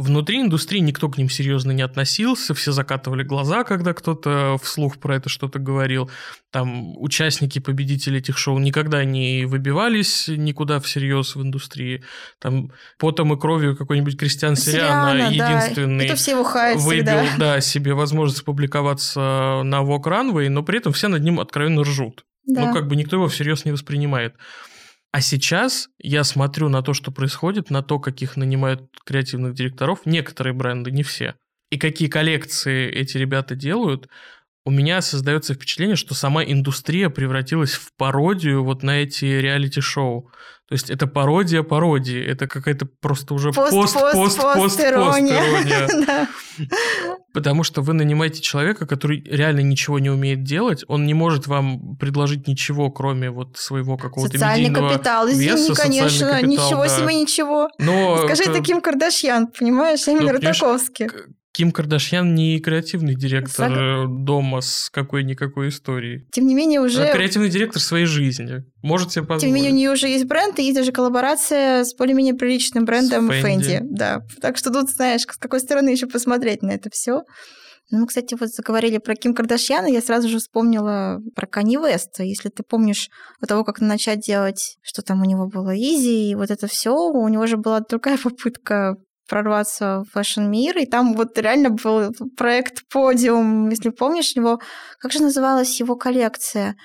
[0.00, 5.16] Внутри индустрии никто к ним серьезно не относился, все закатывали глаза, когда кто-то вслух про
[5.16, 6.10] это что-то говорил.
[6.50, 12.02] Там участники, победители этих шоу никогда не выбивались никуда всерьез в индустрии.
[12.38, 16.14] Там потом и кровью какой-нибудь Кристиан Сириана, единственный да.
[16.14, 17.36] все выбил всегда.
[17.36, 22.24] да, себе возможность публиковаться на Vogue Runway, но при этом все над ним откровенно ржут.
[22.46, 22.68] Да.
[22.68, 24.34] Ну, как бы никто его всерьез не воспринимает.
[25.12, 30.54] А сейчас я смотрю на то, что происходит, на то, каких нанимают креативных директоров, некоторые
[30.54, 31.34] бренды, не все,
[31.70, 34.08] и какие коллекции эти ребята делают,
[34.64, 40.30] у меня создается впечатление, что сама индустрия превратилась в пародию вот на эти реалити-шоу.
[40.68, 44.80] То есть это пародия пародии, это какая-то просто уже пост, пост, пост, пост, пост, пост
[44.80, 46.28] ирония.
[47.34, 51.96] Потому что вы нанимаете человека, который реально ничего не умеет делать, он не может вам
[51.96, 57.68] предложить ничего, кроме вот своего какого-то Социальный капитал, извини, конечно, ничего себе ничего.
[58.26, 61.08] Скажи таким Кардашьян, понимаешь, именно ну, Ротаковский.
[61.52, 63.72] Ким Кардашьян не креативный директор Саг...
[63.72, 66.26] Э, дома с какой-никакой историей.
[66.32, 67.02] Тем не менее уже...
[67.02, 68.64] Она креативный директор своей жизни.
[68.82, 69.42] Может себе позволить.
[69.42, 72.84] Тем не менее у нее уже есть бренд, и есть даже коллаборация с более-менее приличным
[72.84, 73.80] брендом Fendi.
[73.82, 74.22] Да.
[74.40, 77.22] Так что тут, знаешь, с какой стороны еще посмотреть на это все.
[77.90, 82.22] Ну, мы, кстати, вот заговорили про Ким Кардашьян, я сразу же вспомнила про Кани Веста.
[82.22, 83.08] Если ты помнишь
[83.40, 86.94] до того, как начать делать, что там у него было Yeezy, и вот это все,
[86.94, 88.96] у него же была другая попытка
[89.30, 94.60] прорваться в фэшн-мир, и там вот реально был проект «Подиум», если помнишь его.
[94.98, 96.76] Как же называлась его коллекция?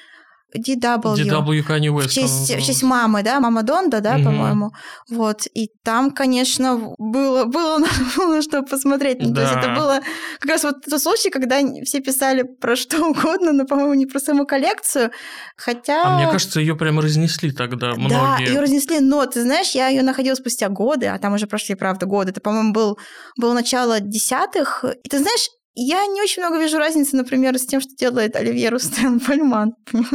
[0.58, 1.16] DW.
[1.16, 2.08] DW Kanye West.
[2.08, 4.26] В честь, в честь мамы, да, мама Донда, да, угу.
[4.26, 4.72] по-моему.
[5.10, 9.22] Вот, и там, конечно, было, было на что посмотреть.
[9.22, 9.36] Ну, да.
[9.36, 10.00] То есть это было
[10.40, 14.20] как раз вот тот случай, когда все писали про что угодно, но, по-моему, не про
[14.20, 15.12] саму коллекцию,
[15.56, 16.04] хотя...
[16.06, 18.10] А мне кажется, ее прямо разнесли тогда многие.
[18.10, 21.76] Да, ее разнесли, но, ты знаешь, я ее находила спустя годы, а там уже прошли,
[21.76, 22.32] правда, годы.
[22.32, 22.98] Это, по-моему, был,
[23.38, 24.86] было начало десятых.
[25.04, 28.70] И ты знаешь, я не очень много вижу разницы, например, с тем, что делает Оливье
[28.70, 29.74] Рустен Пальман.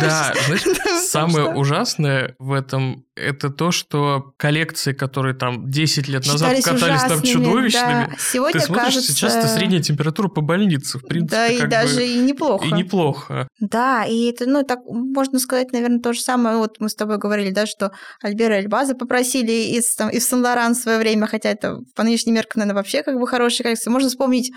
[0.00, 6.56] Да, знаешь, самое ужасное в этом это то, что коллекции, которые там 10 лет назад
[6.62, 9.12] катались там чудовищными, Сегодня ты смотришь, кажется...
[9.12, 11.36] сейчас это средняя температура по больнице, в принципе.
[11.36, 12.66] Да, и даже и неплохо.
[12.66, 13.48] И неплохо.
[13.60, 16.56] Да, и это, ну, так можно сказать, наверное, то же самое.
[16.56, 20.74] Вот мы с тобой говорили, да, что Альбера и Эльбаза попросили из, там, из Сан-Лоран
[20.74, 23.90] в свое время, хотя это по нынешним меркам, наверное, вообще как бы хорошая коллекция.
[23.90, 24.52] Можно вспомнить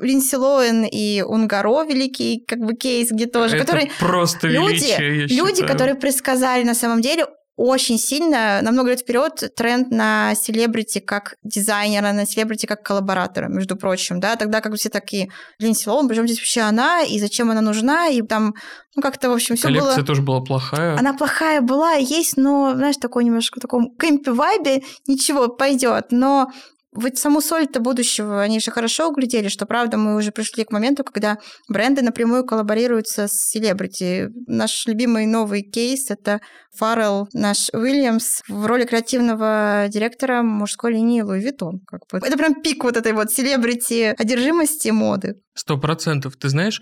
[0.00, 5.34] Линдси Лоэн и Унгаро великий как бы кейс, где тоже, это которые просто величие, люди,
[5.34, 5.72] люди, считаю.
[5.72, 7.26] которые предсказали на самом деле
[7.56, 13.46] очень сильно, на много лет вперед тренд на селебрити как дизайнера, на селебрити как коллаборатора,
[13.46, 15.30] между прочим, да, тогда как бы все такие,
[15.60, 18.54] Линдси Лоун, причем здесь вообще она, и зачем она нужна, и там,
[18.96, 19.78] ну, как-то, в общем, все было...
[19.78, 20.98] Коллекция тоже была плохая.
[20.98, 26.50] Она плохая была, есть, но, знаешь, такой немножко в таком camp вайбе, ничего, пойдет, но
[26.94, 31.04] вот саму соль-то будущего они же хорошо углядели, что, правда, мы уже пришли к моменту,
[31.04, 34.28] когда бренды напрямую коллаборируются с селебрити.
[34.46, 36.40] Наш любимый новый кейс— это
[36.76, 41.80] Фаррелл, наш Уильямс, в роли креативного директора мужской линии Louis Vuitton.
[41.86, 42.26] Как бы.
[42.26, 45.34] Это прям пик вот этой вот селебрити одержимости моды.
[45.54, 46.36] Сто процентов.
[46.36, 46.80] Ты знаешь,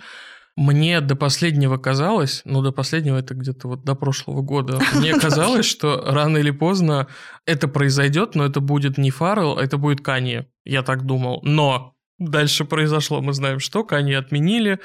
[0.57, 5.67] мне до последнего казалось, ну до последнего это где-то вот до прошлого года, мне казалось,
[5.67, 7.09] что рано или поздно
[7.47, 10.49] это произойдет, но это будет не Фаррелл, это будет Канье.
[10.65, 11.41] Я так думал.
[11.43, 11.95] Но
[12.29, 14.79] дальше произошло, мы знаем, что Канье отменили.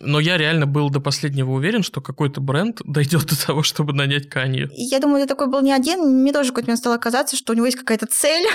[0.00, 4.28] Но я реально был до последнего уверен, что какой-то бренд дойдет до того, чтобы нанять
[4.28, 4.70] Канье.
[4.72, 6.22] Я думаю, ты такой был не один.
[6.22, 8.46] Мне тоже какой-то момент стало казаться, что у него есть какая-то цель.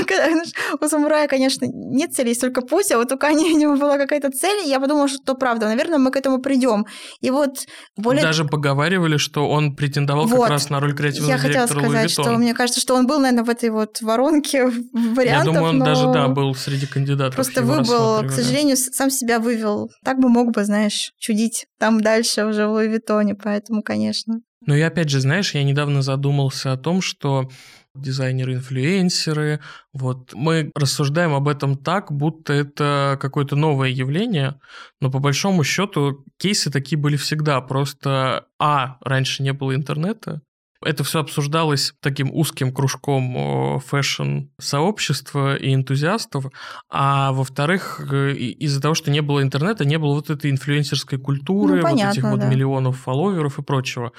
[0.80, 3.98] у самурая, конечно, нет цели, есть только путь, а вот у Канье у него была
[3.98, 4.64] какая-то цель.
[4.64, 6.86] И я подумала, что правда, наверное, мы к этому придем.
[7.20, 8.22] И вот более...
[8.22, 10.40] Даже поговаривали, что он претендовал вот.
[10.40, 13.18] как раз на роль креативного я директора хотела сказать, что мне кажется, что он был,
[13.20, 15.28] наверное, в этой вот воронке вариантов.
[15.28, 15.84] Я думаю, он но...
[15.84, 17.34] даже, да, был среди кандидатов.
[17.34, 19.90] Просто выбыл, к сожалению, сам себя вывел.
[20.04, 24.40] Так бы мог бы, знаешь, знаешь, чудить там дальше уже в Луи Виттоне, поэтому, конечно.
[24.66, 27.48] Ну и опять же, знаешь, я недавно задумался о том, что
[27.94, 29.60] дизайнеры-инфлюенсеры.
[29.92, 34.60] Вот мы рассуждаем об этом так, будто это какое-то новое явление,
[35.00, 37.60] но по большому счету кейсы такие были всегда.
[37.60, 40.42] Просто а раньше не было интернета,
[40.84, 46.46] это все обсуждалось таким узким кружком фэшн-сообщества и энтузиастов,
[46.88, 51.76] а во-вторых, э, из-за того, что не было интернета, не было вот этой инфлюенсерской культуры,
[51.76, 52.30] ну, понятно, вот этих да.
[52.30, 54.12] вот миллионов фолловеров и прочего.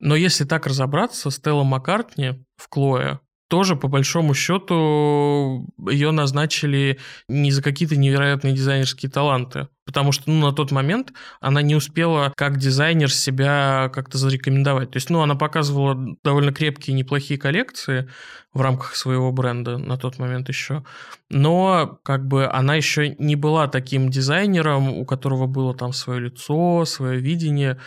[0.00, 7.50] Но если так разобраться, Стелла Маккартни в Клое тоже, по большому счету, ее назначили не
[7.50, 9.68] за какие-то невероятные дизайнерские таланты.
[9.84, 14.90] Потому что, ну, на тот момент она не успела как дизайнер себя как-то зарекомендовать.
[14.90, 18.08] То есть, ну, она показывала довольно крепкие, неплохие коллекции
[18.54, 20.84] в рамках своего бренда на тот момент еще.
[21.28, 26.84] Но, как бы, она еще не была таким дизайнером, у которого было там свое лицо,
[26.84, 27.80] свое видение.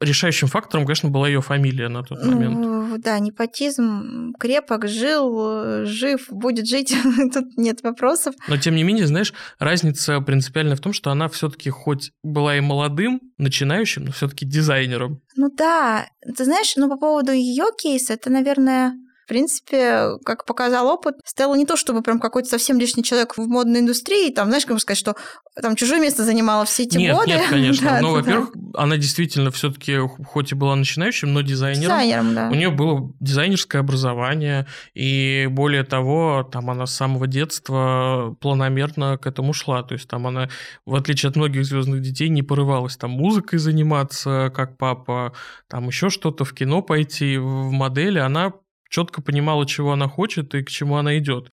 [0.00, 2.58] решающим фактором, конечно, была ее фамилия на тот момент.
[2.58, 6.94] Ну, да, непотизм крепок, жил, жив, будет жить.
[7.32, 8.34] Тут нет вопросов.
[8.48, 12.60] Но, тем не менее, знаешь, разница принципиальная в том, что она все-таки хоть была и
[12.60, 15.22] молодым, начинающим, но все-таки дизайнером.
[15.36, 16.06] Ну да,
[16.36, 18.92] ты знаешь, ну по поводу ее кейса, это, наверное,
[19.30, 23.78] принципе, как показал опыт, Стелла не то чтобы прям какой-то совсем лишний человек в модной
[23.78, 25.14] индустрии, там, знаешь, как бы сказать, что
[25.54, 27.30] там чужое место занимала все эти нет, годы.
[27.30, 27.90] Нет, конечно.
[27.90, 28.82] да, ну, во-первых, да.
[28.82, 31.82] она действительно все-таки, хоть и была начинающим, но дизайнером.
[31.82, 32.48] Дизайнером, да.
[32.48, 39.28] У нее было дизайнерское образование, и более того, там она с самого детства планомерно к
[39.28, 39.84] этому шла.
[39.84, 40.48] То есть там она,
[40.86, 45.34] в отличие от многих звездных детей, не порывалась там музыкой заниматься, как папа,
[45.68, 48.18] там еще что-то в кино пойти, в модели.
[48.18, 48.54] Она
[48.90, 51.48] четко понимала, чего она хочет и к чему она идет.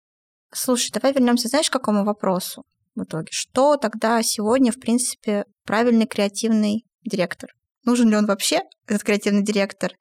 [0.55, 2.63] Слушай, давай вернемся, знаешь, к какому вопросу
[2.95, 3.29] в итоге?
[3.31, 7.51] Что тогда сегодня, в принципе, правильный креативный директор?
[7.85, 9.93] Нужен ли он вообще, этот креативный директор?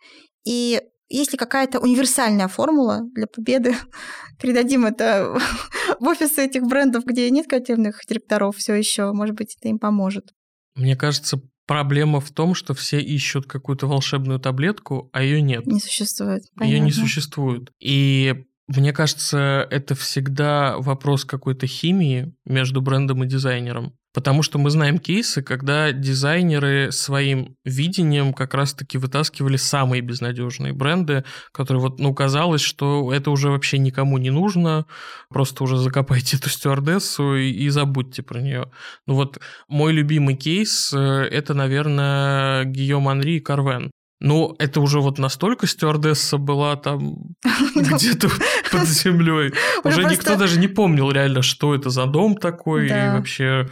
[0.45, 3.75] И есть ли какая-то универсальная формула для победы?
[4.41, 5.37] Передадим это
[5.99, 9.11] в офисы этих брендов, где нет креативных директоров все еще.
[9.13, 10.25] Может быть, это им поможет.
[10.75, 15.65] Мне кажется, Проблема в том, что все ищут какую-то волшебную таблетку, а ее нет.
[15.65, 16.43] Не существует.
[16.59, 17.71] Ее не существует.
[17.79, 23.93] И мне кажется, это всегда вопрос какой-то химии между брендом и дизайнером.
[24.13, 31.23] Потому что мы знаем кейсы, когда дизайнеры своим видением как раз-таки вытаскивали самые безнадежные бренды,
[31.53, 34.85] которые вот, ну, казалось, что это уже вообще никому не нужно,
[35.29, 38.71] просто уже закопайте эту стюардессу и, и забудьте про нее.
[39.07, 39.39] Ну вот
[39.69, 40.97] мой любимый кейс э,–
[41.31, 43.91] это, наверное, Гийом Анри и Карвен.
[44.23, 47.15] Ну, это уже вот настолько стюардесса была там
[47.75, 48.29] где-то
[48.71, 49.51] под землей.
[49.83, 53.67] Уже никто даже не помнил реально, что это за дом такой и вообще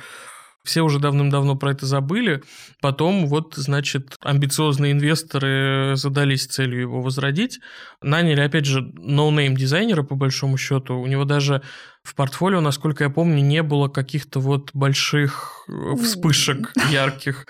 [0.70, 2.44] все уже давным-давно про это забыли.
[2.80, 7.60] Потом вот, значит, амбициозные инвесторы задались целью его возродить.
[8.04, 11.00] Наняли, опять же, ноунейм дизайнера, по большому счету.
[11.00, 11.64] У него даже
[12.10, 17.46] в портфолио, насколько я помню, не было каких-то вот больших э, вспышек ярких.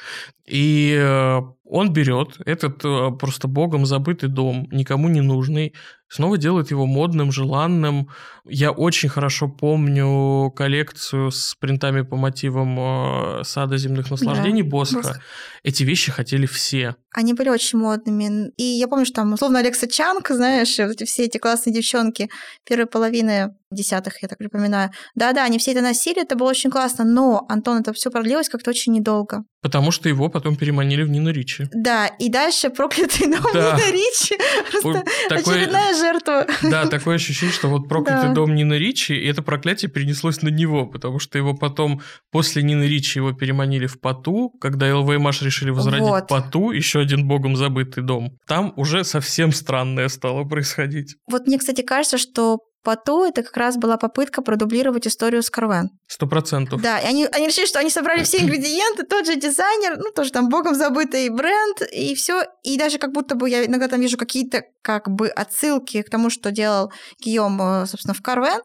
[0.45, 5.76] И э, он берет этот э, просто богом забытый дом, никому не нужный,
[6.10, 8.10] снова делает его модным, желанным.
[8.43, 14.97] Я очень хорошо помню коллекцию с принтами по мотивам сада земных наслаждений да, Босха.
[14.97, 15.22] Босх.
[15.64, 16.97] Эти вещи хотели все.
[17.14, 18.51] Они были очень модными.
[18.57, 22.30] И я помню, что там, условно, Алекса Чанг, знаешь, вот эти все эти классные девчонки
[22.66, 24.91] первой половины десятых, я так припоминаю.
[25.15, 28.72] Да-да, они все это носили, это было очень классно, но, Антон, это все продлилось как-то
[28.72, 29.43] очень недолго.
[29.61, 31.67] Потому что его потом переманили в Нину Ричи.
[31.74, 33.76] Да, и дальше проклятый дом да.
[33.76, 34.38] Нина Ричи.
[34.72, 36.47] Просто такое, очередная жертва.
[36.63, 38.34] Да, такое ощущение, что вот проклятый да.
[38.34, 42.01] дом Нина Ричи, и это проклятие перенеслось на него, потому что его потом,
[42.32, 46.28] после Нины Ричи, его переманили в Поту, когда ЛВМаш решили возродить вот.
[46.28, 48.38] Поту, еще один богом забытый дом.
[48.47, 51.17] Там уже совсем странное стало происходить.
[51.30, 55.89] Вот мне, кстати, кажется, что Поту это как раз была попытка продублировать историю с Карвен.
[56.07, 56.82] Сто процентов.
[56.82, 60.32] Да, и они, они решили, что они собрали все ингредиенты, тот же дизайнер, ну, тоже
[60.32, 62.43] там богом забытый бренд, и все.
[62.63, 66.30] И даже как будто бы я иногда там вижу какие-то как бы отсылки к тому,
[66.30, 68.61] что делал Гийом, э, собственно, в Карвен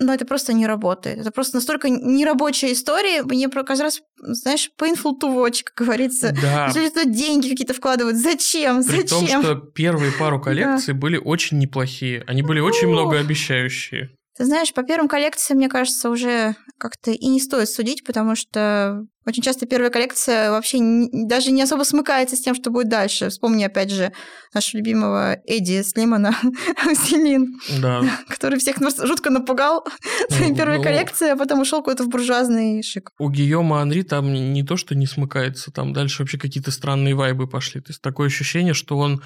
[0.00, 1.18] но это просто не работает.
[1.18, 3.22] Это просто настолько нерабочая история.
[3.22, 6.34] Мне каждый раз, знаешь, painful to watch, как говорится.
[6.40, 6.72] Да.
[6.74, 8.16] Люди туда деньги какие-то вкладывают.
[8.16, 8.82] Зачем?
[8.82, 9.42] При Зачем?
[9.42, 11.00] том, что первые пару коллекций да.
[11.00, 12.24] были очень неплохие.
[12.26, 14.10] Они были очень многообещающие.
[14.40, 19.04] Ты знаешь, по первым коллекциям, мне кажется, уже как-то и не стоит судить, потому что
[19.26, 23.28] очень часто первая коллекция вообще не, даже не особо смыкается с тем, что будет дальше.
[23.28, 24.14] Вспомни, опять же,
[24.54, 26.34] нашего любимого Эдди Слимана,
[26.94, 28.02] Селин, да.
[28.30, 29.84] который всех жутко напугал
[30.30, 33.10] своей ну, первой ну, коллекцией, а потом ушел куда-то в буржуазный шик.
[33.18, 37.46] У Гийома Анри там не то, что не смыкается, там дальше вообще какие-то странные вайбы
[37.46, 37.82] пошли.
[37.82, 39.20] То есть такое ощущение, что он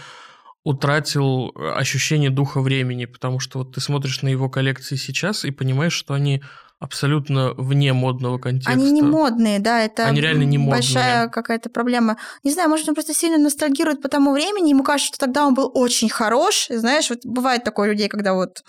[0.65, 5.51] утратил э, ощущение духа времени, потому что вот ты смотришь на его коллекции сейчас и
[5.51, 6.43] понимаешь, что они
[6.81, 8.73] абсолютно вне модного контекста.
[8.73, 10.81] Они не модные, да, это Они реально не модные.
[10.81, 12.17] большая какая-то проблема.
[12.43, 15.55] Не знаю, может, он просто сильно ностальгирует по тому времени, ему кажется, что тогда он
[15.55, 16.67] был очень хорош.
[16.69, 18.65] Знаешь, вот бывает такое у людей, когда вот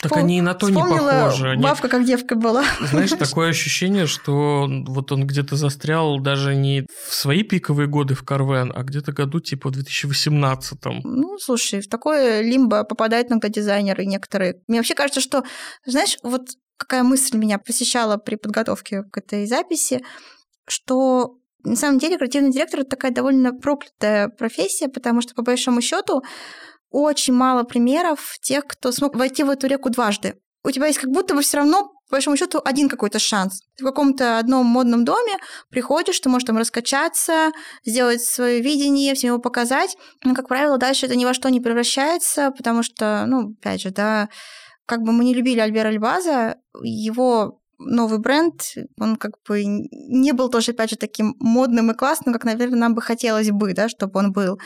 [0.00, 1.50] так они и на то не похожи.
[1.50, 1.62] Они...
[1.62, 2.64] Бабка как девка была.
[2.80, 8.22] Знаешь, такое ощущение, что вот он где-то застрял даже не в свои пиковые годы в
[8.24, 11.00] Карвен, а где-то году типа в 2018-м.
[11.04, 14.62] Ну, слушай, в такое лимбо попадают иногда дизайнеры некоторые.
[14.66, 15.44] Мне вообще кажется, что,
[15.84, 20.02] знаешь, вот какая мысль меня посещала при подготовке к этой записи,
[20.66, 25.80] что на самом деле креативный директор это такая довольно проклятая профессия, потому что по большому
[25.80, 26.22] счету
[26.92, 30.34] очень мало примеров тех, кто смог войти в эту реку дважды.
[30.64, 33.62] У тебя есть как будто бы все равно, по большому счету, один какой-то шанс.
[33.76, 35.32] Ты в каком-то одном модном доме
[35.70, 37.50] приходишь, ты можешь там раскачаться,
[37.84, 39.96] сделать свое видение, всем его показать.
[40.22, 43.90] Но, как правило, дальше это ни во что не превращается, потому что, ну, опять же,
[43.90, 44.28] да,
[44.86, 48.62] как бы мы не любили Альбера Альбаза, его новый бренд,
[48.98, 52.94] он как бы не был тоже, опять же, таким модным и классным, как, наверное, нам
[52.94, 54.58] бы хотелось бы, да, чтобы он был.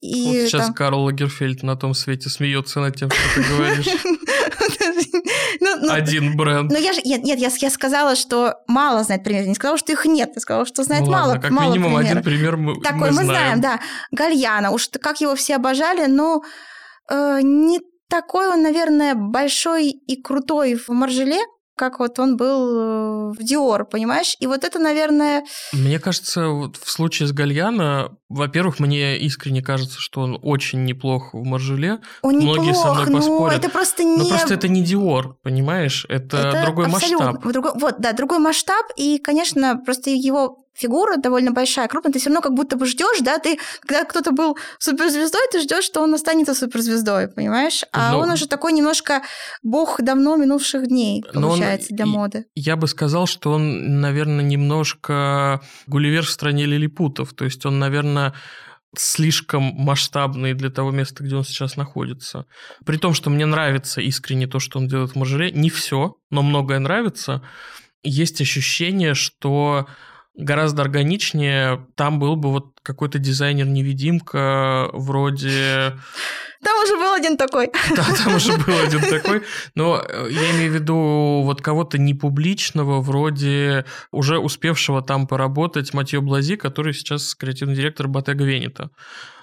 [0.00, 0.74] И вот сейчас там...
[0.74, 3.86] Карл Лагерфельд на том свете смеется над тем, что ты говоришь.
[5.60, 6.70] Ну, ну, Один бренд.
[6.70, 9.46] Ну, я же, нет, нет, я, я сказала, что мало знает примеров.
[9.46, 10.30] Не сказала, что их нет.
[10.34, 12.10] Я сказала, что знает ну, мало, ладно, как мало минимум примеров.
[12.10, 13.60] один пример мы, Такой мы, мы знаем.
[13.60, 13.80] да.
[14.10, 14.70] Гальяна.
[14.72, 16.42] Уж как его все обожали, но
[17.10, 21.40] э, не такой он, наверное, большой и крутой в Маржеле,
[21.76, 24.36] как вот он был э, в Диор, понимаешь?
[24.40, 25.44] И вот это, наверное...
[25.72, 31.34] Мне кажется, вот в случае с Гальяна, во-первых, мне искренне кажется, что он очень неплох
[31.34, 32.00] в Маржеле.
[32.22, 33.58] Он Многие неплох, со мной но поспорят.
[33.58, 34.16] это просто не...
[34.18, 36.06] Но просто это не Диор, понимаешь?
[36.08, 37.42] Это, это другой масштаб.
[37.44, 38.86] Другой, вот, да, другой масштаб.
[38.96, 43.20] И, конечно, просто его фигура довольно большая, крупная, ты все равно как будто бы ждешь,
[43.20, 47.84] да, ты, когда кто-то был суперзвездой, ты ждешь, что он останется суперзвездой, понимаешь?
[47.92, 48.20] А Но...
[48.20, 49.22] он уже такой немножко
[49.62, 51.96] бог давно минувших дней, получается, он...
[51.96, 52.46] для моды.
[52.54, 58.34] Я бы сказал, что он, наверное, немножко Гулливер в стране лилипутов, то есть он, наверное,
[58.98, 62.46] слишком масштабный для того места, где он сейчас находится.
[62.84, 66.42] При том, что мне нравится искренне то, что он делает в Мажоре, не все, но
[66.42, 67.42] многое нравится.
[68.02, 69.86] есть ощущение, что
[70.36, 75.96] гораздо органичнее там был бы вот какой-то дизайнер-невидимка вроде...
[76.62, 77.70] Там уже был один такой.
[77.94, 79.42] Да, там уже был один такой.
[79.74, 86.22] Но э, я имею в виду вот кого-то непубличного, вроде уже успевшего там поработать Матье
[86.22, 88.88] Блази, который сейчас креативный директор Ботега Венета.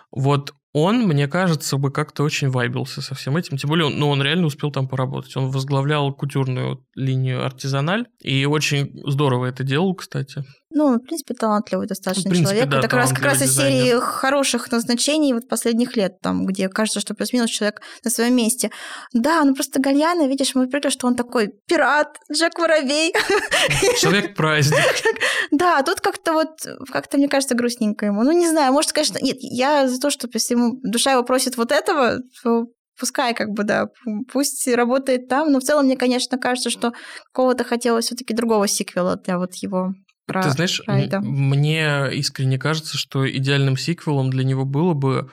[0.10, 3.58] Вот он, мне кажется, бы как-то очень вайбился со всем этим.
[3.58, 5.36] Тем более, ну, он реально успел там поработать.
[5.36, 10.44] Он возглавлял кутюрную линию «Артизаналь», и очень здорово это делал, кстати.
[10.74, 12.70] Ну, в принципе, талантливый достаточно В принципе, человек.
[12.70, 16.70] да, это как раз, как раз из серии хороших назначений вот последних лет, там, где
[16.70, 18.72] кажется, что плюс-минус человек на своем месте.
[19.14, 23.14] Да, ну просто Гальяна, видишь, мы привыкли, что он такой пират, Джек Воробей.
[24.00, 24.80] Человек-праздник.
[25.52, 26.50] Да, тут как-то вот,
[26.92, 28.24] как-то, мне кажется, грустненько ему.
[28.24, 29.20] Ну, не знаю, может, конечно...
[29.22, 32.66] Нет, я за то, что если ему душа его просит вот этого, то
[33.00, 33.88] пускай как бы, да,
[34.32, 36.94] пусть работает там, но в целом мне, конечно, кажется, что
[37.34, 39.94] какого-то хотелось все таки другого сиквела для вот его
[40.32, 41.20] про Ты знаешь, Райда.
[41.22, 45.30] мне искренне кажется, что идеальным сиквелом для него было бы,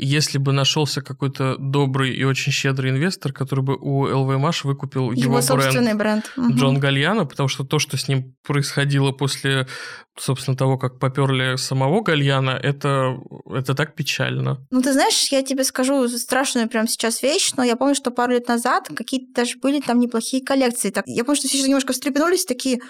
[0.00, 5.12] если бы нашелся какой-то добрый и очень щедрый инвестор, который бы у LVMH выкупил его,
[5.12, 6.32] Его бренд собственный бренд.
[6.36, 6.56] Мгм.
[6.56, 9.66] Джон Гальяно, потому что то, что с ним происходило после,
[10.18, 14.66] собственно, того, как поперли самого Гальяна, это, это так печально.
[14.70, 18.32] Ну, ты знаешь, я тебе скажу страшную прямо сейчас вещь, но я помню, что пару
[18.32, 20.90] лет назад какие-то даже были там неплохие коллекции.
[20.90, 22.80] Так, я помню, что все немножко встрепенулись, такие,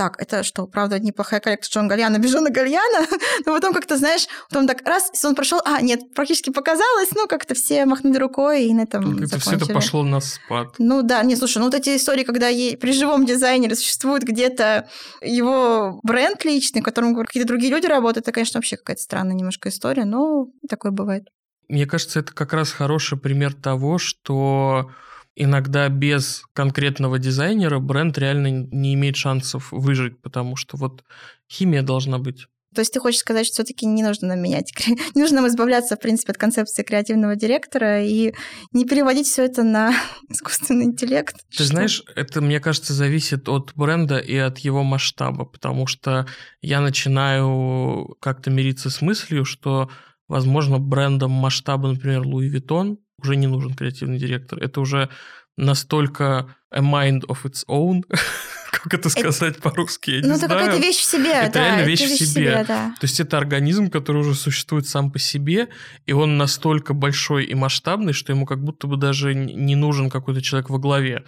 [0.00, 3.06] так, это что, правда, неплохая коллекция Джон Гальяна, без Джона Гальяна?
[3.44, 7.52] Но потом как-то, знаешь, потом так раз, сезон прошел, а, нет, практически показалось, ну, как-то
[7.54, 10.68] все махнули рукой и на этом Как-то все это пошло на спад.
[10.78, 14.88] Ну да, не, слушай, ну вот эти истории, когда ей- при живом дизайнере существует где-то
[15.20, 19.68] его бренд личный, в котором какие-то другие люди работают, это, конечно, вообще какая-то странная немножко
[19.68, 21.28] история, но такое бывает.
[21.68, 24.90] Мне кажется, это как раз хороший пример того, что
[25.34, 31.04] иногда без конкретного дизайнера бренд реально не имеет шансов выжить, потому что вот
[31.48, 32.46] химия должна быть.
[32.74, 34.72] То есть ты хочешь сказать, что все-таки не нужно нам менять,
[35.14, 38.32] не нужно нам избавляться, в принципе, от концепции креативного директора и
[38.72, 39.92] не переводить все это на
[40.28, 41.34] искусственный интеллект.
[41.48, 41.64] Ты Что?
[41.64, 46.26] знаешь, это, мне кажется, зависит от бренда и от его масштаба, потому что
[46.62, 49.90] я начинаю как-то мириться с мыслью, что,
[50.28, 54.58] возможно, брендом масштаба, например, Louis Vuitton уже не нужен креативный директор.
[54.58, 55.08] Это уже
[55.56, 58.02] настолько a mind of its own,
[58.70, 60.60] как это сказать по-русски, я не Ну, это знаю.
[60.60, 61.64] какая-то вещь в себе, Это да.
[61.64, 62.64] реально вещь в себе.
[62.68, 62.94] да.
[63.00, 65.68] То есть это организм, который уже существует сам по себе,
[66.06, 70.40] и он настолько большой и масштабный, что ему как будто бы даже не нужен какой-то
[70.40, 71.24] человек во главе.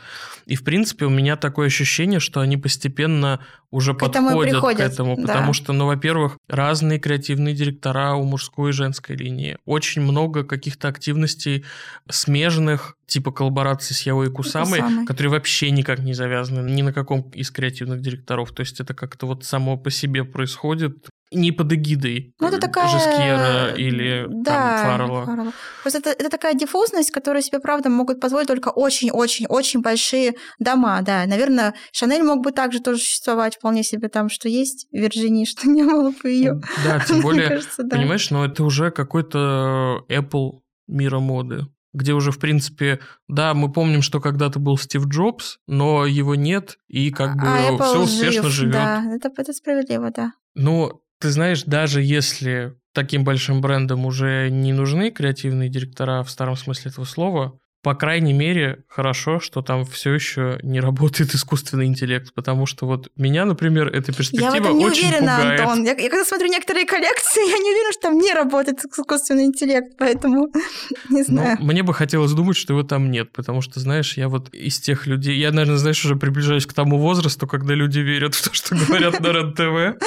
[0.46, 3.40] И, в принципе, у меня такое ощущение, что они постепенно
[3.70, 5.22] уже К этому подходят к приходят, этому, да.
[5.22, 10.88] потому что, ну, во-первых, разные креативные директора у мужской и женской линии, очень много каких-то
[10.88, 11.64] активностей
[12.10, 15.06] смежных, типа коллаборации с Яо и Кусамой, Кусамой.
[15.06, 18.52] которые вообще никак не завязаны ни на каком из креативных директоров.
[18.52, 22.60] То есть это как-то вот само по себе происходит, не под эгидой Ну, это э,
[22.60, 22.88] такая...
[22.88, 25.24] Жескьера или да, там Фаррелла.
[25.24, 25.52] Фаррелла.
[25.82, 31.24] Просто это, это такая диффузность, которую себе, правда, могут позволить только очень-очень-очень большие дома, да.
[31.26, 35.82] Наверное, Шанель мог бы также тоже существовать вполне себе там, что есть Вирджини, что не
[35.82, 36.60] было бы ее.
[36.84, 37.96] Да, тем более, кажется, да.
[37.96, 44.02] понимаешь, но это уже какой-то Apple мира моды где уже, в принципе, да, мы помним,
[44.02, 48.42] что когда-то был Стив Джобс, но его нет, и как бы а Apple все успешно
[48.44, 48.72] жив, живет.
[48.72, 50.32] Да, это, это справедливо, да.
[50.54, 56.56] Ну, ты знаешь, даже если таким большим брендам уже не нужны креативные директора в старом
[56.56, 62.32] смысле этого слова, по крайней мере, хорошо, что там все еще не работает искусственный интеллект,
[62.34, 65.60] потому что вот меня, например, эта Я перспектива в этом не очень уверена, пугает.
[65.60, 65.84] Антон.
[65.84, 69.96] Я, я когда смотрю некоторые коллекции, я не уверена, что там не работает искусственный интеллект,
[69.98, 70.46] поэтому
[71.10, 71.58] не Ну, знаю.
[71.60, 75.06] мне бы хотелось думать, что его там нет, потому что, знаешь, я вот из тех
[75.06, 75.36] людей...
[75.38, 79.20] Я, наверное, знаешь, уже приближаюсь к тому возрасту, когда люди верят в то, что говорят
[79.20, 79.98] на РЕН-ТВ.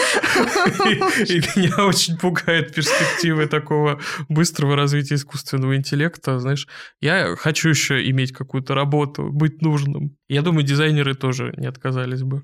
[1.29, 3.99] И меня очень пугает перспективы такого
[4.29, 6.39] быстрого развития искусственного интеллекта.
[6.39, 6.67] Знаешь,
[7.01, 7.35] я
[7.65, 10.17] хочу еще иметь какую-то работу, быть нужным.
[10.27, 12.43] Я думаю, дизайнеры тоже не отказались бы.